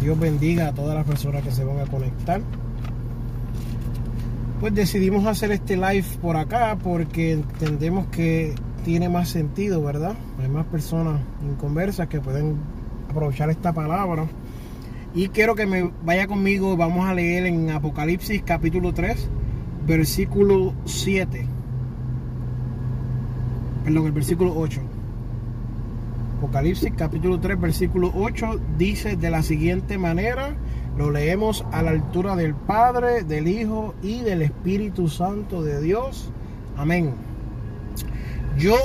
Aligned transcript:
Dios 0.00 0.18
bendiga 0.18 0.68
a 0.68 0.74
todas 0.74 0.94
las 0.94 1.06
personas 1.06 1.42
que 1.42 1.50
se 1.50 1.64
van 1.64 1.80
a 1.80 1.86
conectar. 1.86 2.40
Pues 4.60 4.74
decidimos 4.74 5.26
hacer 5.26 5.52
este 5.52 5.76
live 5.76 6.06
por 6.20 6.36
acá 6.36 6.76
porque 6.82 7.32
entendemos 7.32 8.06
que 8.06 8.54
tiene 8.84 9.08
más 9.08 9.28
sentido, 9.28 9.82
¿verdad? 9.82 10.14
Hay 10.40 10.48
más 10.48 10.66
personas 10.66 11.20
inconversas 11.42 12.08
que 12.08 12.20
pueden 12.20 12.56
aprovechar 13.10 13.50
esta 13.50 13.72
palabra. 13.72 14.26
Y 15.14 15.28
quiero 15.28 15.54
que 15.54 15.66
me 15.66 15.90
vaya 16.04 16.26
conmigo, 16.26 16.76
vamos 16.76 17.08
a 17.08 17.14
leer 17.14 17.46
en 17.46 17.70
Apocalipsis 17.70 18.42
capítulo 18.44 18.92
3, 18.92 19.28
versículo 19.86 20.74
7. 20.84 21.46
Perdón, 23.84 24.06
el 24.06 24.12
versículo 24.12 24.54
8. 24.56 24.80
Apocalipsis 26.38 26.92
capítulo 26.96 27.40
3 27.40 27.60
versículo 27.60 28.12
8 28.14 28.60
dice 28.78 29.16
de 29.16 29.28
la 29.28 29.42
siguiente 29.42 29.98
manera, 29.98 30.54
lo 30.96 31.10
leemos 31.10 31.66
a 31.72 31.82
la 31.82 31.90
altura 31.90 32.36
del 32.36 32.54
Padre, 32.54 33.24
del 33.24 33.48
Hijo 33.48 33.96
y 34.04 34.20
del 34.20 34.42
Espíritu 34.42 35.08
Santo 35.08 35.64
de 35.64 35.80
Dios. 35.80 36.30
Amén. 36.76 37.12
Yo 38.56 38.76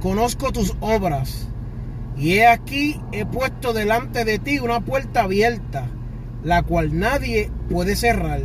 conozco 0.00 0.52
tus 0.52 0.76
obras 0.80 1.48
y 2.18 2.34
he 2.34 2.46
aquí 2.46 3.00
he 3.12 3.24
puesto 3.24 3.72
delante 3.72 4.26
de 4.26 4.38
ti 4.38 4.58
una 4.58 4.80
puerta 4.80 5.22
abierta, 5.22 5.86
la 6.44 6.62
cual 6.62 6.98
nadie 6.98 7.50
puede 7.70 7.96
cerrar, 7.96 8.42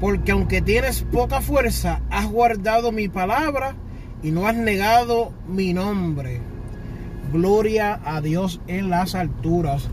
porque 0.00 0.32
aunque 0.32 0.60
tienes 0.60 1.00
poca 1.00 1.40
fuerza, 1.40 2.02
has 2.10 2.26
guardado 2.30 2.92
mi 2.92 3.08
palabra 3.08 3.74
y 4.22 4.32
no 4.32 4.46
has 4.46 4.54
negado 4.54 5.32
mi 5.48 5.72
nombre. 5.72 6.51
Gloria 7.32 7.98
a 8.04 8.20
Dios 8.20 8.60
en 8.66 8.90
las 8.90 9.14
alturas. 9.14 9.88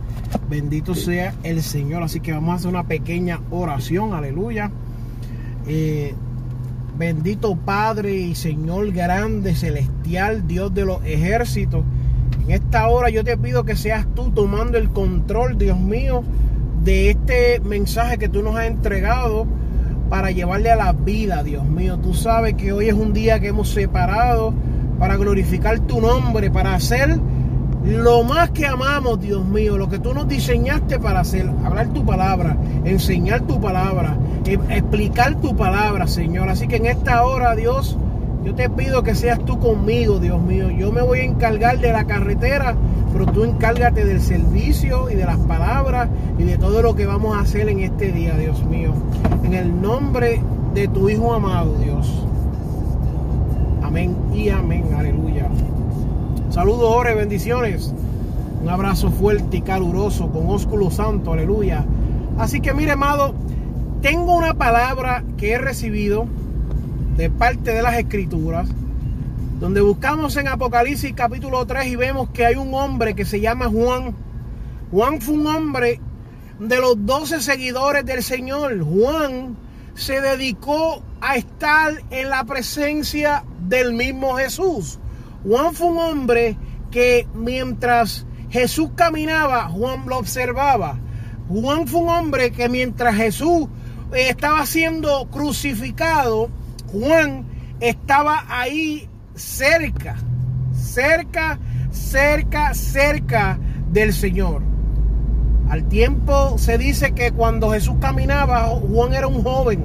Bendito 0.50 0.94
sea 0.94 1.34
el 1.44 1.64
Señor. 1.64 2.04
Así 2.04 2.20
que 2.20 2.34
vamos 2.34 2.52
a 2.52 2.56
hacer 2.56 2.70
una 2.70 2.84
pequeña 2.84 3.40
oración. 3.50 4.14
Aleluya. 4.14 4.72
Eh, 5.68 6.14
bendito 6.98 7.56
Padre 7.56 8.14
y 8.14 8.36
Señor 8.36 8.92
grande, 8.92 9.56
celestial, 9.56 10.48
Dios 10.48 10.74
de 10.74 10.86
los 10.86 11.04
ejércitos. 11.06 11.86
En 12.44 12.52
esta 12.52 12.90
hora 12.90 13.10
yo 13.10 13.24
te 13.24 13.38
pido 13.38 13.64
que 13.64 13.78
seas 13.78 14.06
tú 14.16 14.32
tomando 14.32 14.78
el 14.78 14.90
control, 14.90 15.58
Dios 15.58 15.80
mío, 15.80 16.24
de 16.84 17.12
este 17.12 17.62
mensaje 17.62 18.18
que 18.18 18.28
tú 18.28 18.44
nos 18.44 18.58
has 18.58 18.66
entregado 18.66 19.48
para 20.10 20.32
llevarle 20.32 20.72
a 20.72 20.76
la 20.76 20.92
vida, 20.92 21.44
Dios 21.44 21.64
mío. 21.64 22.00
Tú 22.00 22.14
sabes 22.14 22.56
que 22.56 22.74
hoy 22.74 22.90
es 22.90 22.96
un 22.96 23.14
día 23.14 23.40
que 23.40 23.48
hemos 23.48 23.70
separado 23.70 24.54
para 25.00 25.18
glorificar 25.18 25.80
tu 25.80 26.02
nombre, 26.02 26.52
para 26.52 26.76
hacer 26.76 27.20
lo 27.84 28.24
más 28.24 28.50
que 28.52 28.68
amamos, 28.68 29.22
Dios 29.22 29.46
mío, 29.46 29.78
lo 29.78 29.90
que 29.90 30.00
tú 30.00 30.14
nos 30.14 30.28
diseñaste 30.28 31.00
para 31.00 31.22
hacer, 31.22 31.50
hablar 31.64 31.88
tu 31.88 32.06
palabra, 32.06 32.58
enseñar 32.84 33.42
tu 33.42 33.60
palabra, 33.62 34.18
e, 34.46 34.60
explicar 34.70 35.36
tu 35.36 35.56
palabra, 35.56 36.06
Señor. 36.08 36.50
Así 36.50 36.68
que 36.68 36.76
en 36.76 36.88
esta 36.88 37.24
hora, 37.24 37.56
Dios, 37.56 37.98
yo 38.44 38.54
te 38.54 38.70
pido 38.70 39.02
que 39.04 39.16
seas 39.16 39.40
tú 39.46 39.60
conmigo, 39.60 40.20
Dios 40.20 40.42
mío. 40.42 40.70
Yo 40.70 40.92
me 40.92 41.02
voy 41.02 41.20
a 41.20 41.24
encargar 41.24 41.80
de 41.80 41.92
la 41.92 42.04
carretera, 42.06 42.76
pero 43.14 43.26
tú 43.28 43.44
encárgate 43.44 44.06
del 44.06 44.22
servicio 44.22 45.10
y 45.10 45.16
de 45.16 45.26
las 45.26 45.38
palabras 45.38 46.10
y 46.38 46.44
de 46.44 46.58
todo 46.58 46.82
lo 46.82 46.96
que 46.96 47.06
vamos 47.06 47.38
a 47.38 47.42
hacer 47.42 47.70
en 47.70 47.80
este 47.80 48.12
día, 48.12 48.36
Dios 48.38 48.64
mío. 48.66 48.94
En 49.44 49.54
el 49.54 49.82
nombre 49.82 50.42
de 50.74 50.88
tu 50.90 51.10
Hijo 51.10 51.34
amado, 51.34 51.76
Dios. 51.82 52.29
Amén 53.90 54.16
y 54.36 54.50
amén. 54.50 54.86
Aleluya. 54.96 55.48
Saludos, 56.52 57.04
bendiciones. 57.16 57.92
Un 58.62 58.70
abrazo 58.70 59.10
fuerte 59.10 59.58
y 59.58 59.62
caluroso 59.64 60.32
con 60.32 60.48
ósculo 60.48 60.92
santo. 60.92 61.34
Aleluya. 61.34 61.84
Así 62.38 62.62
que 62.62 62.72
mire, 62.76 62.92
amado, 62.92 63.34
tengo 64.04 64.38
una 64.38 64.54
palabra 64.54 65.24
que 65.38 65.54
he 65.54 65.58
recibido 65.58 66.28
de 67.18 67.32
parte 67.32 67.74
de 67.74 67.82
las 67.82 67.98
escrituras, 67.98 68.70
donde 69.60 69.82
buscamos 69.82 70.38
en 70.38 70.50
Apocalipsis 70.50 71.14
capítulo 71.16 71.66
3 71.66 71.88
y 71.88 71.96
vemos 71.96 72.30
que 72.30 72.46
hay 72.46 72.58
un 72.58 72.72
hombre 72.76 73.16
que 73.16 73.26
se 73.26 73.42
llama 73.42 73.70
Juan. 73.70 74.14
Juan 74.92 75.20
fue 75.20 75.34
un 75.34 75.48
hombre 75.48 76.00
de 76.60 76.78
los 76.78 77.08
doce 77.08 77.42
seguidores 77.42 78.06
del 78.06 78.22
Señor. 78.22 78.84
Juan 78.84 79.58
se 80.00 80.22
dedicó 80.22 81.04
a 81.20 81.36
estar 81.36 81.92
en 82.10 82.30
la 82.30 82.46
presencia 82.46 83.44
del 83.68 83.94
mismo 83.94 84.38
Jesús. 84.38 84.98
Juan 85.44 85.74
fue 85.74 85.88
un 85.88 85.98
hombre 85.98 86.58
que 86.90 87.28
mientras 87.34 88.26
Jesús 88.50 88.92
caminaba, 88.96 89.68
Juan 89.68 90.06
lo 90.08 90.18
observaba. 90.18 90.98
Juan 91.50 91.86
fue 91.86 92.00
un 92.00 92.10
hombre 92.10 92.52
que 92.52 92.70
mientras 92.70 93.16
Jesús 93.16 93.68
eh, 94.14 94.30
estaba 94.30 94.66
siendo 94.66 95.30
crucificado, 95.30 96.50
Juan 96.94 97.46
estaba 97.82 98.46
ahí 98.48 99.10
cerca, 99.36 100.16
cerca, 100.74 101.60
cerca, 101.92 102.74
cerca 102.74 103.60
del 103.92 104.14
Señor. 104.14 104.69
Al 105.70 105.84
tiempo 105.84 106.58
se 106.58 106.80
dice 106.80 107.12
que 107.12 107.32
cuando 107.32 107.70
Jesús 107.70 107.98
caminaba, 108.02 108.70
Juan 108.70 109.14
era 109.14 109.28
un 109.28 109.44
joven, 109.44 109.80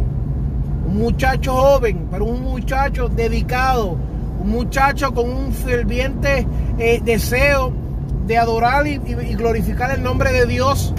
un 0.89 0.97
muchacho 0.97 1.53
joven, 1.53 2.09
pero 2.11 2.25
un 2.25 2.43
muchacho 2.43 3.11
dedicado, 3.11 3.99
un 4.41 4.49
muchacho 4.49 5.13
con 5.13 5.31
un 5.31 5.53
ferviente 5.53 6.47
eh, 6.79 7.03
deseo 7.05 7.71
de 8.27 8.39
adorar 8.39 8.87
y, 8.87 8.97
glorificar 8.97 9.91
el 9.91 10.03
nombre 10.03 10.33
de 10.33 10.47
Dios. 10.47 10.95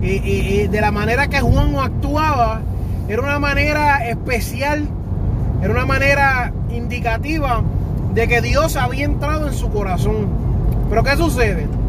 Eh, 0.00 0.20
eh, 0.24 0.68
de 0.68 0.80
la 0.80 0.90
manera 0.90 1.28
que 1.28 1.38
Juan 1.40 1.76
actuaba, 1.76 2.62
era 3.08 3.20
una 3.20 3.38
manera 3.38 4.08
especial, 4.08 4.88
era 5.60 5.70
una 5.70 5.84
manera 5.84 6.54
indicativa 6.70 7.62
de 8.14 8.26
que 8.26 8.40
Dios 8.40 8.76
había 8.76 9.04
entrado 9.04 9.46
en 9.46 9.52
su 9.52 9.68
corazón. 9.68 10.26
Pero 10.88 11.04
¿qué 11.04 11.16
sucede? 11.18 11.81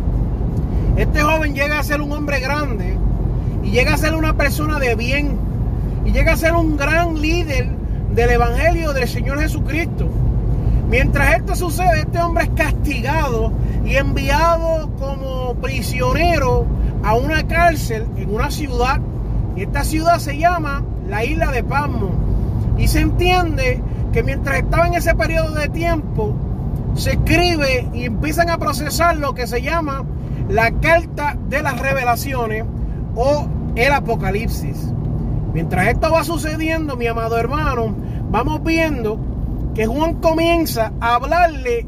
Este 0.98 1.22
joven 1.22 1.56
llega 1.56 1.80
a 1.80 1.84
ser 1.84 2.02
un 2.02 2.12
hombre 2.12 2.40
grande 2.40 2.96
y 3.64 3.72
llega 3.72 3.96
a 3.96 3.98
ser 3.98 4.14
una 4.14 4.38
persona 4.38 4.78
de 4.78 4.96
bien 4.96 5.38
y 6.06 6.12
llega 6.12 6.34
a 6.34 6.38
ser 6.38 6.54
un 6.54 6.78
gran 6.78 7.20
líder 7.20 7.68
del 8.14 8.30
Evangelio 8.30 8.94
del 8.94 9.08
Señor 9.08 9.40
Jesucristo. 9.40 10.08
Mientras 10.90 11.38
esto 11.38 11.56
sucede, 11.56 12.02
este 12.02 12.20
hombre 12.20 12.44
es 12.44 12.52
castigado 12.52 13.52
y 13.84 13.96
enviado 13.96 14.92
como 15.00 15.56
prisionero 15.56 16.68
a 17.04 17.16
una 17.16 17.48
cárcel 17.48 18.06
en 18.16 18.34
una 18.34 18.52
ciudad. 18.52 19.02
Y 19.56 19.64
esta 19.64 19.84
ciudad 19.84 20.20
se 20.20 20.38
llama 20.38 20.84
la 21.10 21.24
isla 21.26 21.52
de 21.52 21.64
Pasmo. 21.64 22.12
Y 22.78 22.88
se 22.88 23.00
entiende 23.00 23.82
que 24.12 24.22
mientras 24.22 24.60
estaba 24.60 24.88
en 24.88 24.94
ese 24.94 25.16
periodo 25.16 25.56
de 25.56 25.70
tiempo, 25.70 26.36
se 26.94 27.14
escribe 27.14 27.90
y 27.94 28.06
empiezan 28.06 28.52
a 28.52 28.60
procesar 28.60 29.18
lo 29.18 29.34
que 29.34 29.48
se 29.48 29.64
llama 29.64 30.04
la 30.50 30.72
carta 30.80 31.38
de 31.50 31.62
las 31.62 31.80
revelaciones 31.80 32.66
o 33.16 33.48
el 33.76 33.92
apocalipsis. 33.92 34.92
Mientras 35.54 35.88
esto 35.88 36.12
va 36.12 36.24
sucediendo, 36.24 36.96
mi 36.96 37.08
amado 37.08 37.38
hermano, 37.38 37.96
vamos 38.30 38.64
viendo 38.64 39.20
que 39.76 39.86
Juan 39.86 40.16
comienza 40.16 40.92
a 41.00 41.16
hablarle 41.16 41.86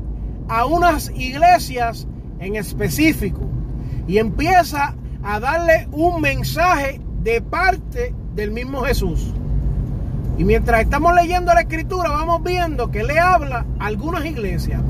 a 0.47 0.65
unas 0.65 1.11
iglesias 1.15 2.07
en 2.39 2.55
específico 2.55 3.41
y 4.07 4.17
empieza 4.19 4.95
a 5.23 5.39
darle 5.39 5.87
un 5.91 6.21
mensaje 6.21 7.01
de 7.23 7.41
parte 7.41 8.13
del 8.35 8.51
mismo 8.51 8.81
Jesús. 8.83 9.33
Y 10.37 10.43
mientras 10.43 10.81
estamos 10.81 11.15
leyendo 11.15 11.53
la 11.53 11.61
escritura, 11.61 12.09
vamos 12.09 12.43
viendo 12.43 12.91
que 12.91 13.03
le 13.03 13.19
habla 13.19 13.65
a 13.79 13.85
algunas 13.85 14.25
iglesias. 14.25 14.81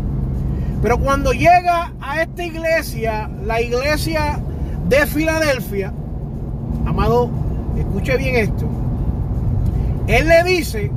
Pero 0.86 1.00
cuando 1.00 1.32
llega 1.32 1.94
a 2.00 2.22
esta 2.22 2.44
iglesia, 2.44 3.28
la 3.44 3.60
iglesia 3.60 4.40
de 4.88 5.08
Filadelfia, 5.08 5.92
amado, 6.86 7.28
escuche 7.76 8.16
bien 8.18 8.36
esto. 8.36 8.68
Él 10.06 10.28
le 10.28 10.44
dice, 10.44 10.92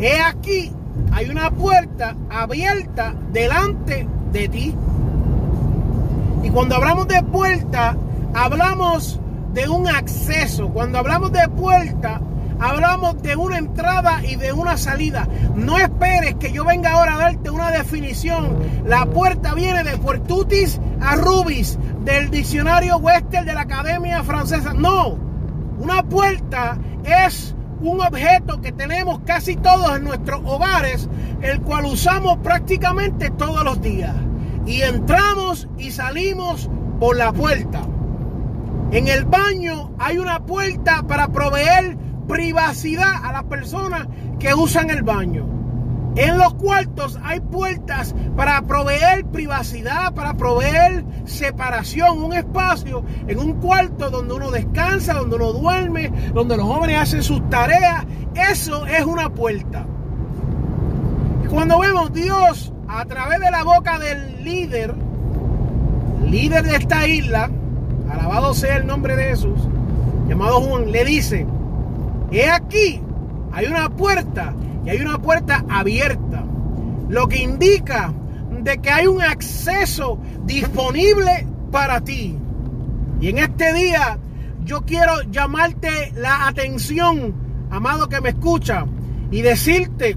he 0.00 0.20
aquí, 0.20 0.72
hay 1.12 1.30
una 1.30 1.52
puerta 1.52 2.16
abierta 2.28 3.14
delante 3.30 4.08
de 4.32 4.48
ti. 4.48 4.74
Y 6.42 6.50
cuando 6.50 6.74
hablamos 6.74 7.06
de 7.06 7.22
puerta, 7.22 7.96
hablamos 8.34 9.20
de 9.52 9.68
un 9.68 9.86
acceso. 9.86 10.68
Cuando 10.70 10.98
hablamos 10.98 11.30
de 11.30 11.48
puerta, 11.50 12.20
hablamos 12.60 13.22
de 13.22 13.36
una 13.36 13.58
entrada 13.58 14.24
y 14.24 14.36
de 14.36 14.52
una 14.52 14.76
salida. 14.76 15.28
No 15.54 15.78
esperes 15.78 16.36
que 16.36 16.52
yo 16.52 16.64
venga 16.64 16.92
ahora 16.92 17.14
a 17.14 17.18
darte 17.18 17.50
una 17.50 17.70
definición. 17.70 18.58
La 18.84 19.06
puerta 19.06 19.54
viene 19.54 19.84
de 19.84 19.98
Puertutis 19.98 20.80
a 21.00 21.16
Rubis, 21.16 21.78
del 22.04 22.30
diccionario 22.30 22.98
Western 22.98 23.46
de 23.46 23.54
la 23.54 23.62
Academia 23.62 24.22
Francesa. 24.22 24.72
No, 24.72 25.18
una 25.78 26.02
puerta 26.02 26.78
es 27.04 27.54
un 27.80 28.00
objeto 28.00 28.60
que 28.60 28.72
tenemos 28.72 29.20
casi 29.26 29.56
todos 29.56 29.96
en 29.96 30.04
nuestros 30.04 30.40
hogares, 30.44 31.08
el 31.42 31.60
cual 31.60 31.84
usamos 31.84 32.38
prácticamente 32.38 33.30
todos 33.30 33.64
los 33.64 33.80
días. 33.80 34.14
Y 34.66 34.82
entramos 34.82 35.68
y 35.78 35.90
salimos 35.90 36.68
por 36.98 37.16
la 37.16 37.32
puerta. 37.32 37.82
En 38.90 39.08
el 39.08 39.24
baño 39.24 39.90
hay 39.98 40.18
una 40.18 40.40
puerta 40.46 41.02
para 41.02 41.28
proveer 41.28 41.96
privacidad 42.26 43.24
a 43.24 43.32
las 43.32 43.44
personas 43.44 44.06
que 44.38 44.54
usan 44.54 44.90
el 44.90 45.02
baño. 45.02 45.56
En 46.16 46.38
los 46.38 46.54
cuartos 46.54 47.18
hay 47.22 47.40
puertas 47.40 48.14
para 48.36 48.62
proveer 48.62 49.26
privacidad, 49.26 50.14
para 50.14 50.34
proveer 50.34 51.04
separación, 51.26 52.24
un 52.24 52.32
espacio 52.32 53.04
en 53.28 53.38
un 53.38 53.54
cuarto 53.54 54.08
donde 54.08 54.32
uno 54.32 54.50
descansa, 54.50 55.12
donde 55.12 55.36
uno 55.36 55.52
duerme, 55.52 56.10
donde 56.32 56.56
los 56.56 56.66
jóvenes 56.66 57.02
hacen 57.02 57.22
sus 57.22 57.46
tareas. 57.50 58.06
Eso 58.34 58.86
es 58.86 59.04
una 59.04 59.28
puerta. 59.28 59.84
Cuando 61.50 61.78
vemos 61.80 62.10
Dios 62.14 62.72
a 62.88 63.04
través 63.04 63.38
de 63.40 63.50
la 63.50 63.62
boca 63.62 63.98
del 63.98 64.42
líder, 64.42 64.94
líder 66.24 66.64
de 66.64 66.76
esta 66.76 67.06
isla, 67.06 67.50
alabado 68.10 68.54
sea 68.54 68.78
el 68.78 68.86
nombre 68.86 69.16
de 69.16 69.24
Jesús, 69.24 69.68
llamado 70.28 70.62
Juan, 70.62 70.90
le 70.90 71.04
dice, 71.04 71.46
he 72.30 72.48
aquí, 72.50 73.00
hay 73.52 73.66
una 73.66 73.88
puerta 73.90 74.54
y 74.84 74.90
hay 74.90 75.00
una 75.00 75.18
puerta 75.18 75.64
abierta, 75.68 76.44
lo 77.08 77.28
que 77.28 77.38
indica 77.38 78.12
de 78.60 78.78
que 78.78 78.90
hay 78.90 79.06
un 79.06 79.22
acceso 79.22 80.18
disponible 80.44 81.46
para 81.70 82.00
ti. 82.00 82.36
Y 83.20 83.28
en 83.28 83.38
este 83.38 83.72
día 83.72 84.18
yo 84.64 84.82
quiero 84.82 85.22
llamarte 85.30 86.12
la 86.16 86.48
atención, 86.48 87.34
amado 87.70 88.08
que 88.08 88.20
me 88.20 88.30
escucha, 88.30 88.86
y 89.30 89.42
decirte 89.42 90.16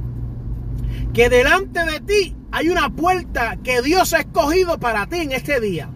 que 1.14 1.30
delante 1.30 1.86
de 1.86 2.00
ti 2.00 2.36
hay 2.52 2.70
una 2.70 2.90
puerta 2.90 3.58
que 3.64 3.82
Dios 3.82 4.14
ha 4.14 4.20
escogido 4.20 4.80
para 4.80 5.08
ti 5.08 5.18
en 5.18 5.32
este 5.32 5.60
día. 5.60 5.90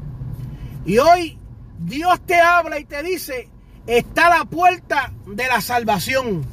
Y 0.85 0.97
hoy 0.97 1.37
Dios 1.79 2.21
te 2.25 2.39
habla 2.39 2.79
y 2.79 2.85
te 2.85 3.01
dice, 3.03 3.49
está 3.87 4.29
la 4.29 4.45
puerta 4.45 5.11
de 5.25 5.47
la 5.47 5.61
salvación. 5.61 6.45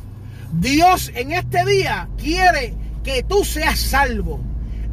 Dios 0.53 1.12
en 1.15 1.32
este 1.32 1.65
día 1.65 2.09
quiere 2.19 2.75
que 3.05 3.23
tú 3.23 3.44
seas 3.44 3.79
salvo. 3.79 4.41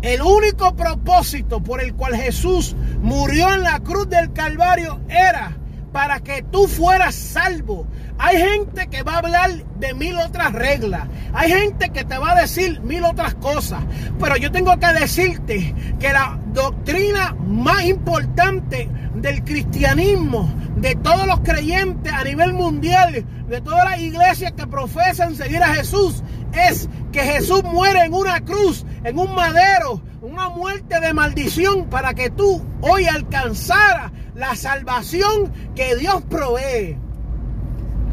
El 0.01 0.21
único 0.21 0.75
propósito 0.75 1.61
por 1.61 1.81
el 1.81 1.93
cual 1.95 2.15
Jesús 2.15 2.75
murió 3.01 3.53
en 3.53 3.63
la 3.63 3.79
cruz 3.79 4.07
del 4.09 4.31
Calvario 4.31 5.01
era 5.09 5.57
para 5.91 6.19
que 6.19 6.43
tú 6.43 6.67
fueras 6.67 7.15
salvo. 7.15 7.87
Hay 8.19 8.37
gente 8.37 8.87
que 8.87 9.03
va 9.03 9.15
a 9.15 9.17
hablar 9.19 9.51
de 9.79 9.93
mil 9.93 10.17
otras 10.17 10.53
reglas. 10.53 11.07
Hay 11.33 11.51
gente 11.51 11.89
que 11.89 12.03
te 12.03 12.17
va 12.17 12.31
a 12.31 12.41
decir 12.41 12.81
mil 12.81 13.03
otras 13.03 13.35
cosas. 13.35 13.83
Pero 14.19 14.37
yo 14.37 14.51
tengo 14.51 14.77
que 14.77 14.93
decirte 14.93 15.75
que 15.99 16.13
la 16.13 16.39
doctrina 16.53 17.35
más 17.45 17.85
importante 17.85 18.89
del 19.15 19.43
cristianismo, 19.43 20.51
de 20.77 20.95
todos 20.95 21.25
los 21.25 21.39
creyentes 21.41 22.11
a 22.11 22.23
nivel 22.23 22.53
mundial, 22.53 23.25
de 23.47 23.61
todas 23.61 23.83
las 23.85 23.99
iglesias 23.99 24.53
que 24.53 24.67
profesan 24.67 25.35
seguir 25.35 25.63
a 25.63 25.73
Jesús, 25.73 26.23
es 26.53 26.89
que 27.11 27.21
Jesús 27.21 27.63
muere 27.63 28.03
en 28.03 28.13
una 28.13 28.41
cruz, 28.41 28.85
en 29.03 29.17
un 29.17 29.33
madero, 29.33 30.01
una 30.21 30.49
muerte 30.49 30.99
de 30.99 31.13
maldición 31.13 31.85
para 31.89 32.13
que 32.13 32.29
tú 32.29 32.63
hoy 32.81 33.05
alcanzara 33.05 34.11
la 34.37 34.55
salvación 34.55 35.51
que 35.75 35.95
Dios 35.95 36.21
provee. 36.29 36.95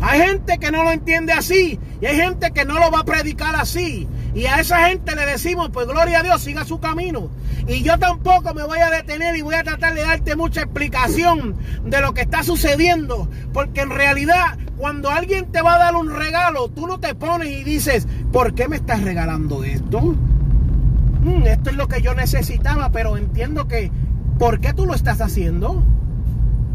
Hay 0.00 0.20
gente 0.20 0.58
que 0.58 0.70
no 0.70 0.82
lo 0.82 0.90
entiende 0.90 1.32
así 1.32 1.78
y 2.00 2.06
hay 2.06 2.16
gente 2.16 2.50
que 2.50 2.64
no 2.64 2.78
lo 2.78 2.90
va 2.90 3.00
a 3.00 3.04
predicar 3.04 3.54
así. 3.54 4.08
Y 4.34 4.46
a 4.46 4.58
esa 4.58 4.88
gente 4.88 5.14
le 5.14 5.26
decimos, 5.26 5.70
pues 5.72 5.86
gloria 5.86 6.20
a 6.20 6.22
Dios, 6.22 6.42
siga 6.42 6.64
su 6.64 6.80
camino. 6.80 7.30
Y 7.68 7.82
yo 7.82 7.98
tampoco 7.98 8.52
me 8.52 8.64
voy 8.64 8.80
a 8.80 8.90
detener 8.90 9.36
y 9.36 9.42
voy 9.42 9.54
a 9.54 9.62
tratar 9.62 9.94
de 9.94 10.00
darte 10.00 10.34
mucha 10.34 10.62
explicación 10.62 11.56
de 11.84 12.00
lo 12.00 12.14
que 12.14 12.22
está 12.22 12.42
sucediendo. 12.42 13.28
Porque 13.52 13.82
en 13.82 13.90
realidad, 13.90 14.58
cuando 14.76 15.10
alguien 15.10 15.52
te 15.52 15.62
va 15.62 15.74
a 15.74 15.78
dar 15.78 15.94
un 15.94 16.10
regalo, 16.10 16.68
tú 16.68 16.86
no 16.86 16.98
te 16.98 17.14
pones 17.14 17.48
y 17.48 17.64
dices, 17.64 18.08
¿por 18.32 18.54
qué 18.54 18.66
me 18.66 18.76
estás 18.76 19.02
regalando 19.02 19.62
esto? 19.62 20.00
Mm, 20.00 21.46
esto 21.46 21.70
es 21.70 21.76
lo 21.76 21.86
que 21.86 22.02
yo 22.02 22.14
necesitaba, 22.14 22.90
pero 22.90 23.16
entiendo 23.16 23.68
que, 23.68 23.92
¿por 24.38 24.60
qué 24.60 24.72
tú 24.72 24.84
lo 24.84 24.94
estás 24.94 25.20
haciendo? 25.20 25.84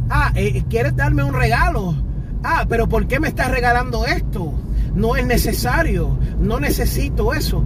Ah, 0.10 0.32
eh, 0.36 0.64
¿quieres 0.70 0.96
darme 0.96 1.24
un 1.24 1.34
regalo? 1.34 1.96
Ah, 2.44 2.66
pero 2.68 2.90
¿por 2.90 3.08
qué 3.08 3.20
me 3.20 3.28
estás 3.28 3.52
regalando 3.52 4.06
esto? 4.06 4.54
No 4.96 5.16
es 5.16 5.26
necesario, 5.26 6.18
no 6.40 6.60
necesito 6.60 7.34
eso. 7.34 7.64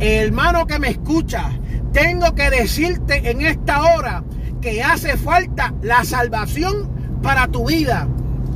Hermano 0.00 0.66
que 0.66 0.78
me 0.78 0.90
escucha, 0.90 1.50
tengo 1.92 2.34
que 2.34 2.50
decirte 2.50 3.30
en 3.30 3.40
esta 3.40 3.82
hora 3.94 4.24
que 4.60 4.82
hace 4.82 5.16
falta 5.16 5.72
la 5.80 6.04
salvación 6.04 6.90
para 7.22 7.46
tu 7.46 7.68
vida. 7.68 8.08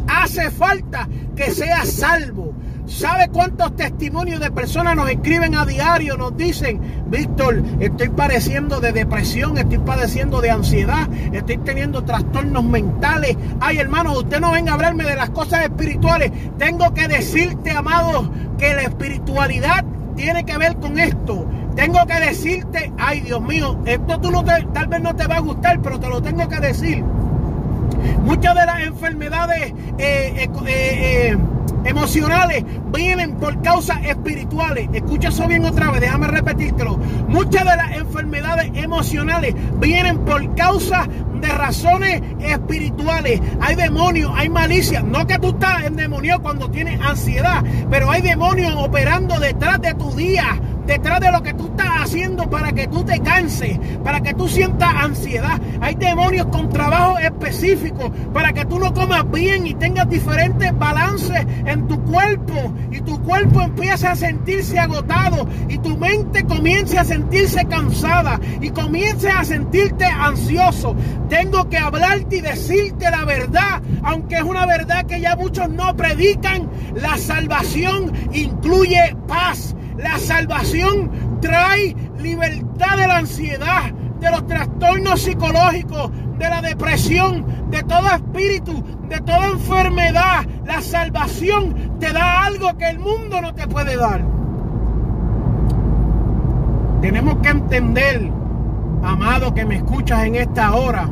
Hace 0.08 0.50
falta 0.50 1.08
que 1.36 1.52
seas 1.52 1.88
salvo. 1.88 2.49
¿Sabe 2.90 3.28
cuántos 3.28 3.76
testimonios 3.76 4.40
de 4.40 4.50
personas 4.50 4.96
nos 4.96 5.08
escriben 5.08 5.54
a 5.54 5.64
diario? 5.64 6.16
Nos 6.16 6.36
dicen, 6.36 6.80
Víctor, 7.06 7.62
estoy 7.78 8.08
padeciendo 8.08 8.80
de 8.80 8.90
depresión, 8.90 9.56
estoy 9.56 9.78
padeciendo 9.78 10.40
de 10.40 10.50
ansiedad, 10.50 11.08
estoy 11.32 11.58
teniendo 11.58 12.02
trastornos 12.02 12.64
mentales. 12.64 13.36
Ay, 13.60 13.78
hermano, 13.78 14.14
usted 14.14 14.40
no 14.40 14.50
venga 14.50 14.72
a 14.72 14.74
hablarme 14.74 15.04
de 15.04 15.14
las 15.14 15.30
cosas 15.30 15.62
espirituales. 15.62 16.32
Tengo 16.58 16.92
que 16.92 17.06
decirte, 17.06 17.70
amado, 17.70 18.28
que 18.58 18.74
la 18.74 18.82
espiritualidad 18.82 19.84
tiene 20.16 20.44
que 20.44 20.58
ver 20.58 20.74
con 20.76 20.98
esto. 20.98 21.46
Tengo 21.76 22.04
que 22.06 22.18
decirte, 22.18 22.92
ay 22.98 23.20
Dios 23.20 23.40
mío, 23.40 23.80
esto 23.86 24.20
tú 24.20 24.32
no 24.32 24.44
te, 24.44 24.66
tal 24.74 24.88
vez 24.88 25.00
no 25.00 25.14
te 25.14 25.28
va 25.28 25.36
a 25.36 25.40
gustar, 25.40 25.80
pero 25.80 26.00
te 26.00 26.08
lo 26.08 26.20
tengo 26.20 26.48
que 26.48 26.58
decir. 26.58 27.04
Muchas 28.22 28.54
de 28.54 28.66
las 28.66 28.80
enfermedades 28.82 29.72
eh, 29.98 30.46
eh, 30.46 30.48
eh, 30.66 31.36
emocionales 31.84 32.64
vienen 32.92 33.36
por 33.36 33.60
causas 33.62 33.98
espirituales. 34.04 34.88
Escucha 34.92 35.28
eso 35.28 35.46
bien 35.46 35.64
otra 35.64 35.90
vez, 35.90 36.00
déjame 36.00 36.26
repetírtelo. 36.28 36.98
Muchas 37.28 37.64
de 37.64 37.76
las 37.76 37.96
enfermedades 37.96 38.70
emocionales 38.74 39.54
vienen 39.78 40.18
por 40.18 40.54
causas 40.54 41.08
de 41.40 41.48
razones 41.48 42.22
espirituales. 42.40 43.40
Hay 43.60 43.76
demonios, 43.76 44.30
hay 44.36 44.48
malicia. 44.48 45.02
No 45.02 45.26
que 45.26 45.38
tú 45.38 45.50
estás 45.50 45.84
en 45.84 45.96
demonio 45.96 46.40
cuando 46.42 46.70
tienes 46.70 47.00
ansiedad, 47.00 47.62
pero 47.90 48.10
hay 48.10 48.22
demonios 48.22 48.74
operando 48.76 49.38
detrás 49.38 49.80
de 49.80 49.94
tu 49.94 50.14
día 50.14 50.60
detrás 50.86 51.20
de 51.20 51.32
lo 51.32 51.42
que 51.42 51.54
tú 51.54 51.66
estás 51.66 51.88
haciendo 52.02 52.48
para 52.48 52.72
que 52.72 52.86
tú 52.88 53.04
te 53.04 53.20
canses, 53.20 53.78
para 54.02 54.20
que 54.20 54.34
tú 54.34 54.48
sientas 54.48 54.90
ansiedad. 54.94 55.60
Hay 55.80 55.94
demonios 55.94 56.46
con 56.46 56.68
trabajo 56.70 57.18
específico 57.18 58.10
para 58.32 58.52
que 58.52 58.64
tú 58.64 58.78
no 58.78 58.92
comas 58.92 59.30
bien 59.30 59.66
y 59.66 59.74
tengas 59.74 60.08
diferentes 60.08 60.76
balances 60.78 61.46
en 61.66 61.86
tu 61.86 62.02
cuerpo 62.04 62.74
y 62.90 63.00
tu 63.00 63.20
cuerpo 63.22 63.62
empiece 63.62 64.06
a 64.06 64.16
sentirse 64.16 64.78
agotado 64.78 65.46
y 65.68 65.78
tu 65.78 65.96
mente 65.96 66.44
comience 66.44 66.98
a 66.98 67.04
sentirse 67.04 67.64
cansada 67.66 68.40
y 68.60 68.70
comience 68.70 69.28
a 69.30 69.44
sentirte 69.44 70.04
ansioso. 70.04 70.94
Tengo 71.28 71.68
que 71.68 71.78
hablarte 71.78 72.36
y 72.36 72.40
decirte 72.40 73.10
la 73.10 73.24
verdad, 73.24 73.80
aunque 74.02 74.36
es 74.36 74.42
una 74.42 74.66
verdad 74.66 75.06
que 75.06 75.20
ya 75.20 75.36
muchos 75.36 75.68
no 75.70 75.96
predican. 75.96 76.68
La 76.94 77.16
salvación 77.18 78.12
incluye 78.32 79.16
paz 79.28 79.74
la 80.02 80.18
salvación 80.18 81.38
trae 81.40 81.94
libertad 82.18 82.96
de 82.96 83.06
la 83.06 83.18
ansiedad, 83.18 83.92
de 84.20 84.30
los 84.30 84.46
trastornos 84.46 85.20
psicológicos, 85.20 86.10
de 86.38 86.48
la 86.48 86.62
depresión, 86.62 87.44
de 87.70 87.82
todo 87.82 88.06
espíritu, 88.08 88.84
de 89.08 89.18
toda 89.20 89.46
enfermedad. 89.48 90.46
La 90.64 90.80
salvación 90.80 91.98
te 91.98 92.12
da 92.12 92.44
algo 92.44 92.76
que 92.76 92.88
el 92.88 92.98
mundo 92.98 93.40
no 93.40 93.54
te 93.54 93.66
puede 93.66 93.96
dar. 93.96 94.22
Tenemos 97.00 97.36
que 97.38 97.48
entender, 97.48 98.30
amado 99.02 99.54
que 99.54 99.64
me 99.64 99.76
escuchas 99.76 100.24
en 100.24 100.34
esta 100.36 100.74
hora, 100.74 101.08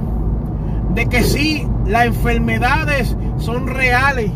de 0.94 1.06
que 1.06 1.22
sí, 1.22 1.66
las 1.86 2.06
enfermedades 2.06 3.16
son 3.38 3.66
reales, 3.66 4.30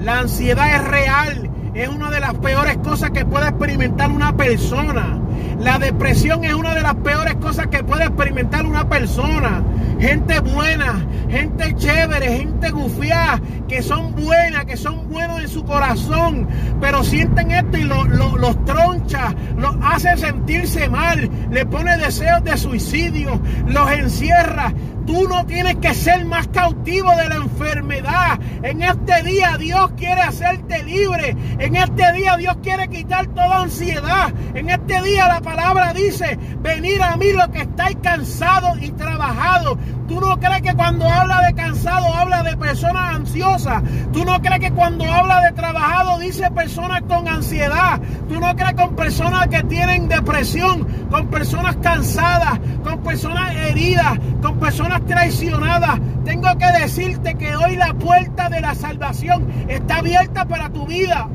la 0.00 0.20
ansiedad 0.20 0.74
es 0.74 0.88
real, 0.88 1.49
es 1.74 1.88
una 1.88 2.10
de 2.10 2.20
las 2.20 2.34
peores 2.34 2.76
cosas 2.78 3.10
que 3.10 3.24
puede 3.24 3.48
experimentar 3.48 4.10
una 4.10 4.36
persona. 4.36 5.18
La 5.60 5.78
depresión 5.78 6.44
es 6.44 6.54
una 6.54 6.74
de 6.74 6.82
las 6.82 6.94
peores 6.96 7.34
cosas 7.36 7.66
que 7.68 7.84
puede 7.84 8.04
experimentar 8.04 8.66
una 8.66 8.88
persona. 8.88 9.62
Gente 10.00 10.40
buena, 10.40 11.06
gente 11.28 11.74
chévere, 11.76 12.38
gente 12.38 12.70
gufiada, 12.70 13.40
que 13.68 13.82
son 13.82 14.14
buenas, 14.14 14.64
que 14.64 14.78
son 14.78 15.10
buenos 15.10 15.40
en 15.42 15.48
su 15.48 15.62
corazón, 15.64 16.48
pero 16.80 17.04
sienten 17.04 17.50
esto 17.50 17.76
y 17.76 17.84
los 17.84 18.64
troncha, 18.64 19.34
los 19.58 19.76
hace 19.82 20.16
sentirse 20.16 20.88
mal, 20.88 21.28
le 21.50 21.66
pone 21.66 21.98
deseos 21.98 22.42
de 22.44 22.56
suicidio, 22.56 23.38
los 23.66 23.90
encierra. 23.92 24.72
Tú 25.10 25.26
no 25.26 25.44
tienes 25.44 25.74
que 25.78 25.92
ser 25.92 26.24
más 26.24 26.46
cautivo 26.46 27.10
de 27.16 27.28
la 27.28 27.34
enfermedad. 27.34 28.38
En 28.62 28.80
este 28.80 29.24
día 29.24 29.56
Dios 29.58 29.90
quiere 29.96 30.20
hacerte 30.20 30.84
libre. 30.84 31.36
En 31.58 31.74
este 31.74 32.12
día 32.12 32.36
Dios 32.36 32.56
quiere 32.62 32.86
quitar 32.88 33.26
toda 33.26 33.62
ansiedad. 33.62 34.32
En 34.54 34.70
este 34.70 35.02
día 35.02 35.26
la 35.26 35.40
palabra 35.40 35.92
dice, 35.92 36.38
venir 36.60 37.02
a 37.02 37.16
mí 37.16 37.32
los 37.32 37.48
que 37.48 37.62
estáis 37.62 37.96
cansados 38.00 38.80
y 38.80 38.92
trabajados. 38.92 39.78
Tú 40.06 40.20
no 40.20 40.38
crees 40.38 40.62
que 40.62 40.74
cuando 40.74 41.08
habla 41.08 41.42
de 41.42 41.54
cansado 41.54 42.12
habla 42.14 42.42
de 42.42 42.56
personas 42.56 43.16
ansiosas. 43.16 43.82
Tú 44.12 44.24
no 44.24 44.40
crees 44.40 44.60
que 44.60 44.72
cuando 44.72 45.04
habla 45.04 45.40
de 45.40 45.52
trabajado 45.52 46.18
dice 46.18 46.50
personas 46.52 47.02
con 47.02 47.28
ansiedad. 47.28 48.00
Tú 48.28 48.40
no 48.40 48.54
crees 48.54 48.74
con 48.74 48.94
personas 48.94 49.48
que 49.48 49.62
tienen 49.64 50.08
depresión, 50.08 50.84
con 51.10 51.28
personas 51.28 51.76
cansadas, 51.76 52.60
con 52.84 53.02
personas 53.02 53.54
heridas, 53.54 54.18
con 54.42 54.58
personas 54.58 54.99
traicionadas. 55.06 56.00
Tengo 56.24 56.48
que 56.58 56.66
decirte 56.80 57.34
que 57.34 57.54
hoy 57.56 57.76
la 57.76 57.94
puerta 57.94 58.48
de 58.48 58.60
la 58.60 58.74
salvación 58.74 59.46
está 59.68 59.98
abierta 59.98 60.44
para 60.44 60.70
tu 60.70 60.86
vida. 60.86 61.28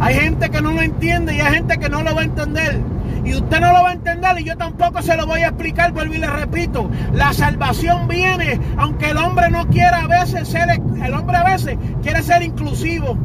Hay 0.00 0.14
gente 0.14 0.48
que 0.48 0.62
no 0.62 0.72
lo 0.72 0.80
entiende 0.80 1.34
y 1.34 1.40
hay 1.40 1.54
gente 1.54 1.78
que 1.78 1.88
no 1.88 2.02
lo 2.02 2.14
va 2.14 2.22
a 2.22 2.24
entender. 2.24 2.80
Y 3.24 3.34
usted 3.34 3.60
no 3.60 3.72
lo 3.72 3.82
va 3.82 3.90
a 3.90 3.92
entender 3.92 4.40
y 4.40 4.44
yo 4.44 4.56
tampoco 4.56 5.02
se 5.02 5.14
lo 5.16 5.26
voy 5.26 5.40
a 5.42 5.48
explicar, 5.48 5.92
vuelvo 5.92 6.14
y 6.14 6.18
le 6.18 6.26
repito. 6.26 6.90
La 7.12 7.32
salvación 7.34 8.08
viene, 8.08 8.58
aunque 8.78 9.10
el 9.10 9.18
hombre 9.18 9.50
no 9.50 9.66
quiera 9.68 10.04
a 10.04 10.06
veces 10.06 10.48
ser, 10.48 10.70
el 10.70 11.14
hombre 11.14 11.36
a 11.36 11.44
veces 11.44 11.76
quiere 12.02 12.22
ser 12.22 12.42
inclusivo, 12.42 13.18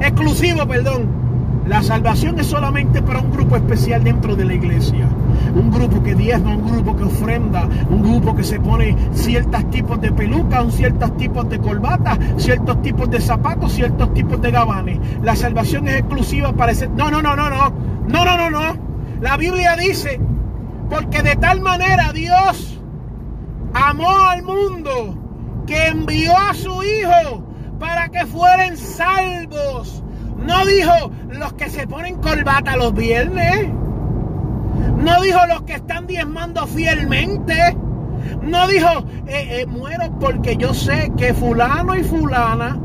exclusivo, 0.00 0.66
perdón. 0.66 1.29
La 1.70 1.84
salvación 1.84 2.36
es 2.40 2.48
solamente 2.48 3.00
para 3.00 3.20
un 3.20 3.30
grupo 3.30 3.54
especial 3.54 4.02
dentro 4.02 4.34
de 4.34 4.44
la 4.44 4.54
iglesia. 4.54 5.08
Un 5.54 5.70
grupo 5.70 6.02
que 6.02 6.16
diezma, 6.16 6.56
un 6.56 6.68
grupo 6.68 6.96
que 6.96 7.04
ofrenda, 7.04 7.68
un 7.88 8.02
grupo 8.02 8.34
que 8.34 8.42
se 8.42 8.58
pone 8.58 8.96
ciertos 9.12 9.70
tipos 9.70 10.00
de 10.00 10.10
peluca, 10.10 10.68
ciertos 10.72 11.16
tipos 11.16 11.48
de 11.48 11.60
corbata, 11.60 12.18
ciertos 12.38 12.82
tipos 12.82 13.08
de 13.08 13.20
zapatos, 13.20 13.72
ciertos 13.72 14.12
tipos 14.14 14.42
de 14.42 14.50
gabanes. 14.50 14.98
La 15.22 15.36
salvación 15.36 15.86
es 15.86 16.00
exclusiva 16.00 16.52
para 16.52 16.72
ese... 16.72 16.88
No, 16.88 17.08
no, 17.08 17.22
no, 17.22 17.36
no, 17.36 17.48
no. 17.48 17.72
No, 18.08 18.24
no, 18.24 18.36
no, 18.36 18.50
no. 18.50 18.76
La 19.20 19.36
Biblia 19.36 19.76
dice, 19.76 20.20
porque 20.90 21.22
de 21.22 21.36
tal 21.36 21.60
manera 21.60 22.12
Dios 22.12 22.80
amó 23.74 24.10
al 24.10 24.42
mundo 24.42 25.16
que 25.68 25.86
envió 25.86 26.36
a 26.36 26.52
su 26.52 26.82
Hijo 26.82 27.44
para 27.78 28.08
que 28.08 28.26
fueran 28.26 28.76
salvos 28.76 30.02
no 30.46 30.64
dijo 30.66 31.12
los 31.30 31.52
que 31.54 31.70
se 31.70 31.86
ponen 31.86 32.16
corbata 32.16 32.76
los 32.76 32.94
viernes. 32.94 33.68
No 34.98 35.22
dijo 35.22 35.38
los 35.48 35.62
que 35.62 35.74
están 35.74 36.06
diezmando 36.06 36.66
fielmente. 36.66 37.76
No 38.42 38.66
dijo, 38.68 38.88
eh, 39.26 39.60
eh, 39.60 39.66
muero 39.66 40.18
porque 40.18 40.56
yo 40.56 40.74
sé 40.74 41.12
que 41.16 41.34
fulano 41.34 41.96
y 41.96 42.02
fulana 42.04 42.78